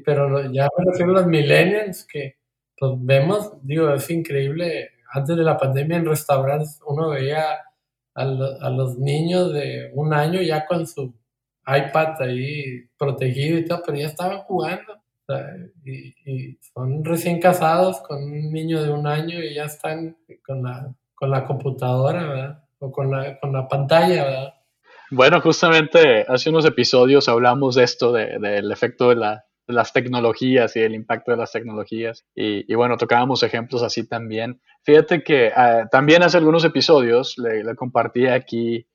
pero 0.04 0.50
ya 0.52 0.68
me 0.76 0.84
refiero 0.90 1.12
los 1.12 1.26
millennials 1.26 2.06
que 2.06 2.36
pues, 2.78 2.92
vemos, 2.96 3.52
digo, 3.62 3.92
es 3.94 4.08
increíble, 4.10 4.90
antes 5.12 5.36
de 5.36 5.42
la 5.42 5.56
pandemia 5.56 5.98
en 5.98 6.06
restaurantes 6.06 6.80
uno 6.86 7.10
veía 7.10 7.44
a, 8.14 8.24
los 8.70 8.98
niños 8.98 9.52
de 9.52 9.90
un 9.94 10.12
año 10.12 10.40
ya 10.42 10.66
con 10.66 10.86
su 10.86 11.14
iPad 11.66 12.20
ahí 12.22 12.86
protegido 12.98 13.58
y 13.58 13.64
todo, 13.64 13.82
pero 13.84 13.98
ya 13.98 14.06
estaban 14.06 14.38
jugando. 14.40 15.00
y, 15.84 16.14
y, 16.24 16.58
son 16.74 17.04
recién 17.04 17.40
casados 17.40 18.00
con 18.00 18.22
un 18.22 18.52
niño 18.52 18.82
de 18.82 18.90
un 18.90 19.06
año 19.06 19.42
y 19.42 19.54
ya 19.54 19.64
están 19.64 20.16
con 20.44 20.62
la, 20.62 20.92
con 21.14 21.30
la 21.30 21.44
computadora, 21.44 22.26
¿verdad? 22.26 22.64
O 22.80 22.90
con 22.90 23.10
la, 23.10 23.38
con 23.38 23.52
la 23.52 23.68
pantalla, 23.68 24.24
¿verdad? 24.24 24.54
Bueno, 25.14 25.42
justamente 25.42 26.24
hace 26.26 26.48
unos 26.48 26.64
episodios 26.64 27.28
hablamos 27.28 27.74
de 27.74 27.84
esto, 27.84 28.12
del 28.12 28.72
efecto 28.72 29.10
de, 29.10 29.40
las 29.66 29.92
tecnologías 29.92 30.74
y 30.74 30.80
el 30.80 30.94
impacto 30.94 31.32
de 31.32 31.36
las 31.36 31.52
tecnologías. 31.52 32.24
Y, 32.34 32.74
bueno, 32.74 32.96
tocábamos 32.96 33.42
ejemplos 33.42 33.82
así 33.82 34.08
también. 34.08 34.62
Fíjate 34.84 35.22
que 35.22 35.52
ah, 35.54 35.86
también 35.90 36.22
hace 36.22 36.38
algunos 36.38 36.64
episodios 36.64 37.34
le, 37.36 37.76
compartí 37.76 38.26
aquí 38.26 38.86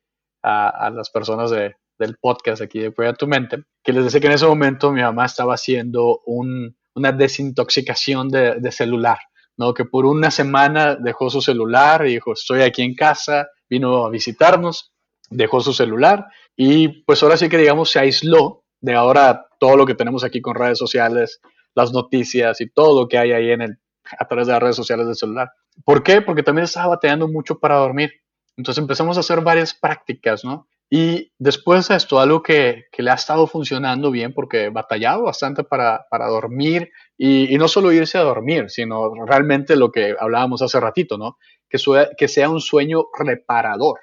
a, 0.42 0.90
las 0.90 1.12
personas 1.12 1.52
del 1.52 2.18
podcast 2.20 2.64
aquí 2.64 2.80
de 2.80 2.92
Cuida 2.92 3.14
tu 3.14 3.28
Mente, 3.28 3.66
que 3.84 3.94
les 3.94 4.04
decía 4.04 4.20
que 4.20 4.26
en 4.26 4.34
ese 4.34 4.48
momento 4.48 4.92
mi 4.92 5.02
mamá 5.04 5.26
estaba 5.26 5.54
haciendo 5.54 6.22
una 6.26 7.12
desintoxicación 7.12 8.30
de, 8.30 8.56
de 8.56 8.72
celular. 8.72 9.20
¿no? 9.56 9.72
Que 9.72 9.86
por 9.86 10.08
una 10.08 10.32
semana 10.32 10.96
dejó 10.96 11.30
su 11.30 11.42
celular 11.42 12.08
y 12.08 12.14
dijo, 12.14 12.34
estoy 12.34 12.64
aquí 12.64 12.82
en 12.82 12.96
casa, 12.96 13.50
vino 13.70 14.04
a 14.04 14.10
visitarnos 14.10 14.96
dejó 15.30 15.62
su 15.62 15.74
celular 15.74 16.28
y 16.56 17.04
pues 17.04 17.22
ahora 17.24 17.38
sí 17.38 17.50
que 17.50 17.58
digamos 17.58 17.92
se 17.92 18.00
aisló 18.00 18.64
de 18.82 18.94
ahora 18.94 19.48
todo 19.60 19.76
lo 19.76 19.86
que 19.86 19.96
tenemos 19.96 20.24
aquí 20.24 20.42
con 20.42 20.56
redes 20.56 20.78
sociales, 20.78 21.42
las 21.76 21.92
noticias 21.92 22.62
y 22.62 22.70
todo 22.70 23.02
lo 23.02 23.08
que 23.08 23.18
hay 23.18 23.32
ahí 23.32 23.52
en 23.52 23.62
el, 23.62 23.78
a 24.18 24.28
través 24.28 24.48
de 24.48 24.54
las 24.54 24.62
redes 24.62 24.76
sociales 24.76 25.06
del 25.08 25.16
celular. 25.16 25.50
¿Por 25.84 26.04
qué? 26.04 26.22
Porque 26.22 26.44
también 26.44 26.66
estaba 26.66 26.88
batallando 26.88 27.28
mucho 27.28 27.60
para 27.60 27.76
dormir. 27.76 28.12
Entonces 28.56 28.82
empezamos 28.82 29.18
a 29.18 29.20
hacer 29.20 29.42
varias 29.42 29.74
prácticas, 29.74 30.44
¿no? 30.44 30.68
Y 30.90 31.34
después 31.38 31.90
de 31.90 31.98
esto, 31.98 32.20
algo 32.20 32.42
que, 32.42 32.86
que 32.92 33.04
le 33.04 33.12
ha 33.12 33.16
estado 33.16 33.46
funcionando 33.46 34.10
bien, 34.10 34.34
porque 34.34 34.70
batallado 34.70 35.24
bastante 35.24 35.64
para, 35.64 36.06
para 36.10 36.28
dormir 36.28 36.92
y, 37.18 37.54
y, 37.54 37.58
no 37.58 37.68
solo 37.68 37.92
irse 37.92 38.18
a 38.18 38.22
dormir, 38.22 38.70
sino 38.70 39.14
realmente 39.26 39.76
lo 39.76 39.92
que 39.92 40.16
hablábamos 40.18 40.62
hace 40.62 40.80
ratito, 40.80 41.18
¿no? 41.18 41.38
Que, 41.68 41.78
que 42.18 42.28
sea 42.30 42.50
un 42.50 42.62
sueño 42.62 43.08
reparador. 43.20 44.00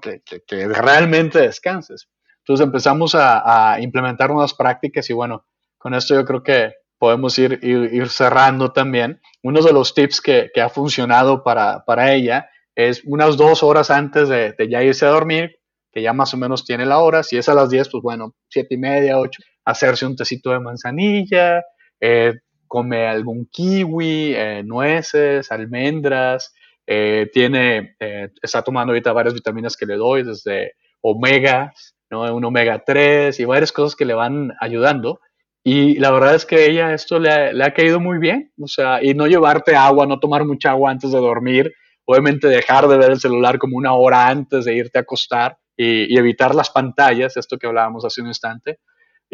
Que, 0.00 0.68
realmente 0.68 1.40
descanses. 1.40 2.08
Entonces 2.38 2.66
empezamos 2.66 3.14
a, 3.14 3.78
implementar 3.80 4.30
nuevas 4.30 4.54
prácticas 4.54 5.08
y 5.10 5.12
bueno, 5.12 5.44
con 5.78 5.94
esto 5.94 6.14
yo 6.14 6.24
creo 6.24 6.42
que 6.42 6.72
podemos 6.98 7.38
ir, 7.38 7.60
cerrando 8.08 8.72
también. 8.72 9.20
Uno 9.42 9.62
de 9.62 9.72
los 9.72 9.94
tips 9.94 10.20
que, 10.20 10.50
ha 10.60 10.68
funcionado 10.68 11.42
para, 11.42 12.12
ella 12.12 12.48
es 12.74 13.02
unas 13.04 13.36
dos 13.36 13.62
horas 13.62 13.90
antes 13.90 14.28
de, 14.28 14.54
ya 14.70 14.82
irse 14.82 15.06
a 15.06 15.10
dormir, 15.10 15.58
que 15.92 16.02
ya 16.02 16.12
más 16.12 16.32
o 16.32 16.36
menos 16.36 16.64
tiene 16.64 16.86
la 16.86 16.98
hora, 16.98 17.22
si 17.22 17.36
es 17.36 17.48
a 17.48 17.54
las 17.54 17.68
10, 17.68 17.90
pues 17.90 18.02
bueno, 18.02 18.34
siete 18.48 18.76
y 18.76 18.78
media, 18.78 19.18
ocho, 19.18 19.42
hacerse 19.64 20.06
un 20.06 20.16
tecito 20.16 20.50
de 20.50 20.60
manzanilla, 20.60 21.62
eh, 22.00 22.32
come 22.66 23.06
algún 23.06 23.46
kiwi, 23.52 24.32
eh, 24.34 24.62
nueces, 24.64 25.52
almendras, 25.52 26.54
eh, 26.86 27.30
tiene, 27.32 27.96
eh, 28.00 28.30
está 28.42 28.62
tomando 28.62 28.92
ahorita 28.92 29.12
varias 29.12 29.34
vitaminas 29.34 29.76
que 29.76 29.86
le 29.86 29.96
doy, 29.96 30.22
desde 30.24 30.72
omega, 31.00 31.72
¿no? 32.10 32.22
un 32.34 32.44
omega 32.44 32.82
3 32.84 33.38
y 33.38 33.44
varias 33.44 33.72
cosas 33.72 33.96
que 33.96 34.04
le 34.04 34.14
van 34.14 34.52
ayudando. 34.60 35.20
Y 35.64 35.98
la 35.98 36.10
verdad 36.10 36.34
es 36.34 36.44
que 36.44 36.66
ella 36.68 36.92
esto 36.92 37.18
le 37.18 37.30
ha, 37.30 37.52
le 37.52 37.72
caído 37.72 38.00
muy 38.00 38.18
bien, 38.18 38.52
o 38.60 38.66
sea, 38.66 39.02
y 39.02 39.14
no 39.14 39.26
llevarte 39.26 39.76
agua, 39.76 40.06
no 40.06 40.18
tomar 40.18 40.44
mucha 40.44 40.70
agua 40.70 40.90
antes 40.90 41.12
de 41.12 41.18
dormir, 41.18 41.72
obviamente 42.04 42.48
dejar 42.48 42.88
de 42.88 42.98
ver 42.98 43.12
el 43.12 43.20
celular 43.20 43.58
como 43.58 43.76
una 43.76 43.94
hora 43.94 44.28
antes 44.28 44.64
de 44.64 44.74
irte 44.74 44.98
a 44.98 45.02
acostar 45.02 45.58
y, 45.76 46.12
y 46.12 46.18
evitar 46.18 46.54
las 46.54 46.70
pantallas, 46.70 47.36
esto 47.36 47.58
que 47.58 47.68
hablábamos 47.68 48.04
hace 48.04 48.22
un 48.22 48.26
instante. 48.26 48.80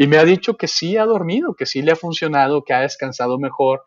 Y 0.00 0.06
me 0.06 0.16
ha 0.18 0.24
dicho 0.24 0.56
que 0.56 0.68
sí 0.68 0.96
ha 0.96 1.04
dormido, 1.06 1.54
que 1.54 1.66
sí 1.66 1.82
le 1.82 1.90
ha 1.90 1.96
funcionado, 1.96 2.62
que 2.62 2.72
ha 2.72 2.82
descansado 2.82 3.36
mejor. 3.38 3.82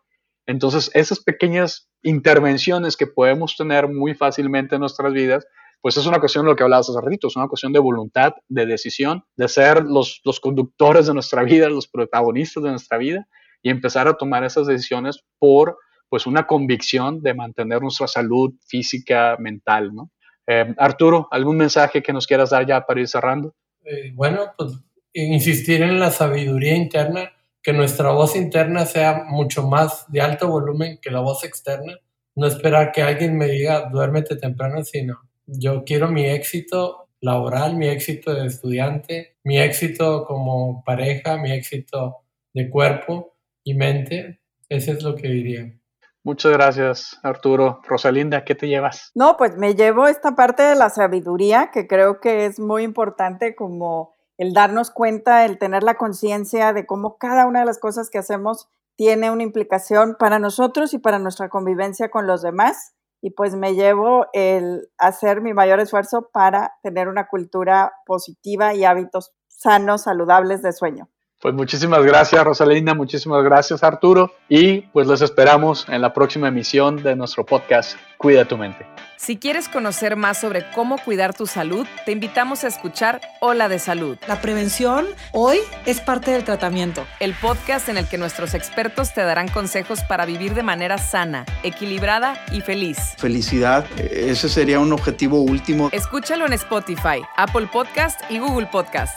Entonces, 0.46 0.90
esas 0.94 1.20
pequeñas 1.20 1.88
intervenciones 2.02 2.96
que 2.96 3.06
podemos 3.06 3.56
tener 3.56 3.88
muy 3.88 4.14
fácilmente 4.14 4.74
en 4.74 4.80
nuestras 4.80 5.12
vidas, 5.12 5.46
pues 5.80 5.96
es 5.96 6.06
una 6.06 6.20
cuestión 6.20 6.44
de 6.44 6.50
lo 6.50 6.56
que 6.56 6.62
hablabas 6.62 6.88
hace 6.88 7.00
ratito, 7.00 7.26
es 7.26 7.36
una 7.36 7.48
cuestión 7.48 7.72
de 7.72 7.80
voluntad, 7.80 8.32
de 8.48 8.66
decisión, 8.66 9.24
de 9.36 9.48
ser 9.48 9.84
los, 9.84 10.20
conductores 10.40 11.06
de 11.06 11.14
nuestra 11.14 11.42
vida, 11.42 11.68
los 11.68 11.88
protagonistas 11.88 12.62
de 12.62 12.70
nuestra 12.70 12.98
vida 12.98 13.26
y 13.62 13.70
empezar 13.70 14.08
a 14.08 14.14
tomar 14.14 14.44
esas 14.44 14.66
decisiones 14.66 15.24
por 15.38 15.78
pues 16.08 16.26
una 16.26 16.46
convicción 16.46 17.22
de 17.22 17.34
mantener 17.34 17.80
nuestra 17.80 18.06
salud 18.06 18.52
física, 18.66 19.36
mental, 19.38 19.94
¿no? 19.94 20.10
Eh, 20.46 20.74
Arturo, 20.76 21.26
¿algún 21.30 21.56
mensaje 21.56 22.02
que 22.02 22.12
nos 22.12 22.26
quieras 22.26 22.50
dar 22.50 22.66
ya 22.66 22.84
para 22.84 23.00
ir 23.00 23.08
cerrando? 23.08 23.54
Eh, 23.84 24.12
bueno, 24.14 24.52
pues 24.58 24.72
insistir 25.14 25.82
en 25.82 25.98
la 25.98 26.10
sabiduría 26.10 26.76
interna 26.76 27.32
que 27.62 27.72
nuestra 27.72 28.10
voz 28.10 28.36
interna 28.36 28.86
sea 28.86 29.24
mucho 29.26 29.66
más 29.66 30.10
de 30.10 30.20
alto 30.20 30.48
volumen 30.48 30.98
que 31.00 31.10
la 31.10 31.20
voz 31.20 31.44
externa. 31.44 31.94
No 32.34 32.46
esperar 32.46 32.92
que 32.92 33.02
alguien 33.02 33.36
me 33.36 33.46
diga 33.46 33.88
duérmete 33.90 34.36
temprano, 34.36 34.82
sino 34.84 35.20
yo 35.46 35.84
quiero 35.84 36.08
mi 36.08 36.24
éxito 36.26 37.08
laboral, 37.20 37.76
mi 37.76 37.88
éxito 37.88 38.34
de 38.34 38.46
estudiante, 38.46 39.36
mi 39.44 39.58
éxito 39.58 40.24
como 40.24 40.82
pareja, 40.84 41.36
mi 41.36 41.52
éxito 41.52 42.24
de 42.52 42.68
cuerpo 42.68 43.36
y 43.62 43.74
mente. 43.74 44.40
Eso 44.68 44.92
es 44.92 45.02
lo 45.02 45.14
que 45.14 45.28
diría. 45.28 45.72
Muchas 46.24 46.52
gracias, 46.52 47.18
Arturo. 47.22 47.80
Rosalinda, 47.84 48.44
¿qué 48.44 48.54
te 48.54 48.68
llevas? 48.68 49.10
No, 49.14 49.36
pues 49.36 49.56
me 49.56 49.74
llevo 49.74 50.06
esta 50.06 50.36
parte 50.36 50.62
de 50.62 50.76
la 50.76 50.88
sabiduría 50.88 51.70
que 51.72 51.88
creo 51.88 52.20
que 52.20 52.46
es 52.46 52.60
muy 52.60 52.84
importante 52.84 53.56
como 53.56 54.11
el 54.38 54.52
darnos 54.52 54.90
cuenta, 54.90 55.44
el 55.44 55.58
tener 55.58 55.82
la 55.82 55.94
conciencia 55.94 56.72
de 56.72 56.86
cómo 56.86 57.18
cada 57.18 57.46
una 57.46 57.60
de 57.60 57.66
las 57.66 57.78
cosas 57.78 58.10
que 58.10 58.18
hacemos 58.18 58.68
tiene 58.96 59.30
una 59.30 59.42
implicación 59.42 60.16
para 60.18 60.38
nosotros 60.38 60.94
y 60.94 60.98
para 60.98 61.18
nuestra 61.18 61.48
convivencia 61.48 62.10
con 62.10 62.26
los 62.26 62.42
demás. 62.42 62.94
Y 63.20 63.30
pues 63.30 63.54
me 63.54 63.74
llevo 63.74 64.26
el 64.32 64.90
hacer 64.98 65.40
mi 65.40 65.54
mayor 65.54 65.80
esfuerzo 65.80 66.30
para 66.32 66.74
tener 66.82 67.08
una 67.08 67.28
cultura 67.28 67.92
positiva 68.04 68.74
y 68.74 68.84
hábitos 68.84 69.32
sanos, 69.48 70.02
saludables 70.02 70.62
de 70.62 70.72
sueño. 70.72 71.08
Pues 71.42 71.54
muchísimas 71.56 72.04
gracias 72.04 72.44
Rosalinda, 72.44 72.94
muchísimas 72.94 73.42
gracias 73.42 73.82
Arturo 73.82 74.32
y 74.48 74.82
pues 74.92 75.08
los 75.08 75.22
esperamos 75.22 75.88
en 75.88 76.00
la 76.00 76.14
próxima 76.14 76.46
emisión 76.46 77.02
de 77.02 77.16
nuestro 77.16 77.44
podcast 77.44 77.96
Cuida 78.16 78.44
tu 78.44 78.56
mente. 78.56 78.86
Si 79.16 79.36
quieres 79.36 79.68
conocer 79.68 80.14
más 80.14 80.38
sobre 80.38 80.64
cómo 80.70 80.98
cuidar 80.98 81.34
tu 81.34 81.46
salud, 81.48 81.84
te 82.06 82.12
invitamos 82.12 82.62
a 82.62 82.68
escuchar 82.68 83.20
Hola 83.40 83.68
de 83.68 83.80
Salud. 83.80 84.16
La 84.28 84.40
prevención 84.40 85.06
hoy 85.32 85.58
es 85.84 86.00
parte 86.00 86.30
del 86.30 86.44
tratamiento. 86.44 87.04
El 87.18 87.34
podcast 87.34 87.88
en 87.88 87.96
el 87.96 88.06
que 88.06 88.18
nuestros 88.18 88.54
expertos 88.54 89.12
te 89.12 89.22
darán 89.22 89.48
consejos 89.48 90.04
para 90.04 90.24
vivir 90.24 90.54
de 90.54 90.62
manera 90.62 90.98
sana, 90.98 91.44
equilibrada 91.64 92.40
y 92.52 92.60
feliz. 92.60 93.14
Felicidad, 93.18 93.84
ese 93.98 94.48
sería 94.48 94.78
un 94.78 94.92
objetivo 94.92 95.40
último. 95.40 95.88
Escúchalo 95.90 96.46
en 96.46 96.52
Spotify, 96.52 97.20
Apple 97.36 97.68
Podcast 97.72 98.20
y 98.30 98.38
Google 98.38 98.66
Podcast. 98.66 99.16